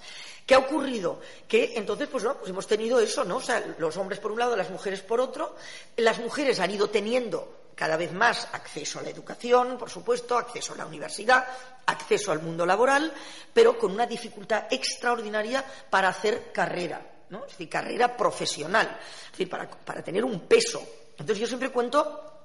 [0.46, 1.20] ¿Qué ha ocurrido?
[1.48, 3.38] Que entonces, pues no, pues hemos tenido eso, ¿no?
[3.38, 5.56] O sea, los hombres por un lado, las mujeres por otro.
[5.96, 10.74] Las mujeres han ido teniendo cada vez más acceso a la educación, por supuesto, acceso
[10.74, 11.48] a la universidad,
[11.86, 13.14] acceso al mundo laboral,
[13.54, 17.46] pero con una dificultad extraordinaria para hacer carrera, ¿no?
[17.46, 20.86] Es decir, carrera profesional, es decir, para, para tener un peso.
[21.12, 22.42] Entonces yo siempre cuento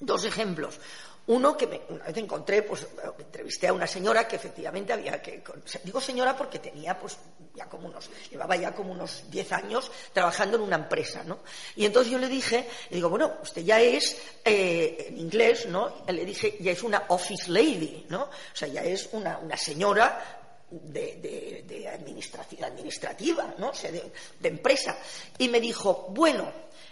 [0.00, 0.80] dos ejemplos.
[1.26, 2.84] Uno que una vez encontré, pues
[3.16, 5.42] entrevisté a una señora que efectivamente había que,
[5.84, 7.16] digo señora porque tenía pues
[7.54, 11.38] ya como unos, llevaba ya como unos 10 años trabajando en una empresa, ¿no?
[11.76, 16.02] Y entonces yo le dije, le digo, bueno, usted ya es, eh, en inglés, ¿no?
[16.08, 18.22] Le dije, ya es una office lady, ¿no?
[18.22, 23.68] O sea, ya es una, señora de, de, administrativa, ¿no?
[23.68, 24.10] O sea, de,
[24.42, 24.96] empresa.
[25.38, 26.50] Y me dijo, bueno,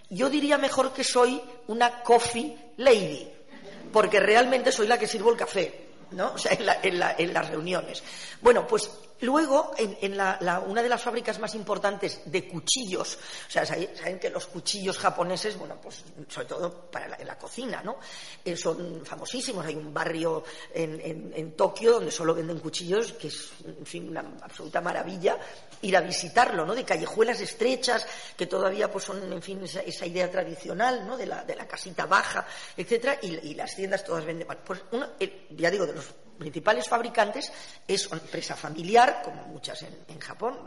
[0.09, 3.40] yo diría mejor que soy una coffee lady
[3.93, 6.33] porque realmente soy la que sirvo el café, ¿no?
[6.35, 6.99] O sea, en,
[7.33, 8.03] las reuniones.
[8.41, 8.91] Bueno, pues
[9.23, 13.19] Luego, en, una de las fábricas más importantes de cuchillos,
[13.49, 17.99] o sea, saben que los cuchillos japoneses, bueno, pues sobre todo para la, cocina, ¿no?
[18.45, 19.65] Eh, son famosísimos.
[19.67, 24.81] Hay un barrio en, Tokio donde solo venden cuchillos, que es, en fin, una absoluta
[24.81, 25.39] maravilla
[25.83, 26.75] ir a visitarlo, ¿no?
[26.75, 28.07] De callejuelas estrechas,
[28.37, 31.17] que todavía pues son, en fin, esa, idea tradicional, ¿no?
[31.17, 32.47] De la, de la casita baja,
[32.77, 34.47] etcétera, y, las tiendas todas venden.
[34.65, 34.81] Pues,
[35.51, 36.07] ya digo, de los
[36.41, 37.53] principales fabricantes
[37.87, 40.59] es una empresa familiar, como muchas en, Japón,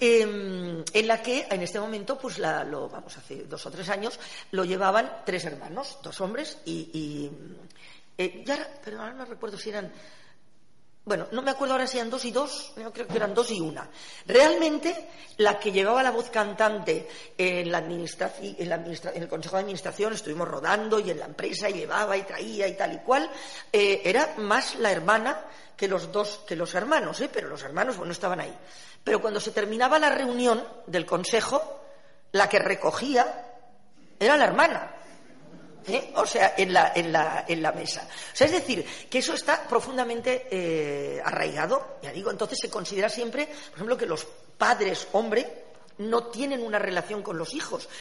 [0.00, 4.18] em, en la que en este momento, pues lo, vamos, hace dos o tres años,
[4.50, 7.30] lo llevaban tres hermanos, dos hombres y,
[8.18, 8.44] eh,
[8.82, 9.92] pero ahora no recuerdo si eran
[11.06, 13.52] bueno, no me acuerdo ahora si eran dos y dos, yo creo que eran dos
[13.52, 13.88] y una.
[14.26, 20.14] Realmente, la que llevaba la voz cantante en, la administración, en, el Consejo de Administración,
[20.14, 23.30] estuvimos rodando y en la empresa llevaba y traía y tal y cual,
[23.72, 25.44] eh, era más la hermana
[25.76, 27.30] que los dos, que los hermanos, ¿eh?
[27.32, 28.58] pero los hermanos, bueno, estaban ahí.
[29.04, 31.82] Pero cuando se terminaba la reunión del Consejo,
[32.32, 33.46] la que recogía
[34.18, 34.95] era la hermana.
[35.88, 36.12] ¿Eh?
[36.16, 38.08] o sea, en la, en, la, en la, mesa.
[38.32, 43.08] O sea, es decir, que eso está profundamente eh, arraigado, ya digo, entonces se considera
[43.08, 44.26] siempre, por ejemplo, que los
[44.58, 45.64] padres, hombre,
[45.98, 47.88] no tienen una relación con los hijos,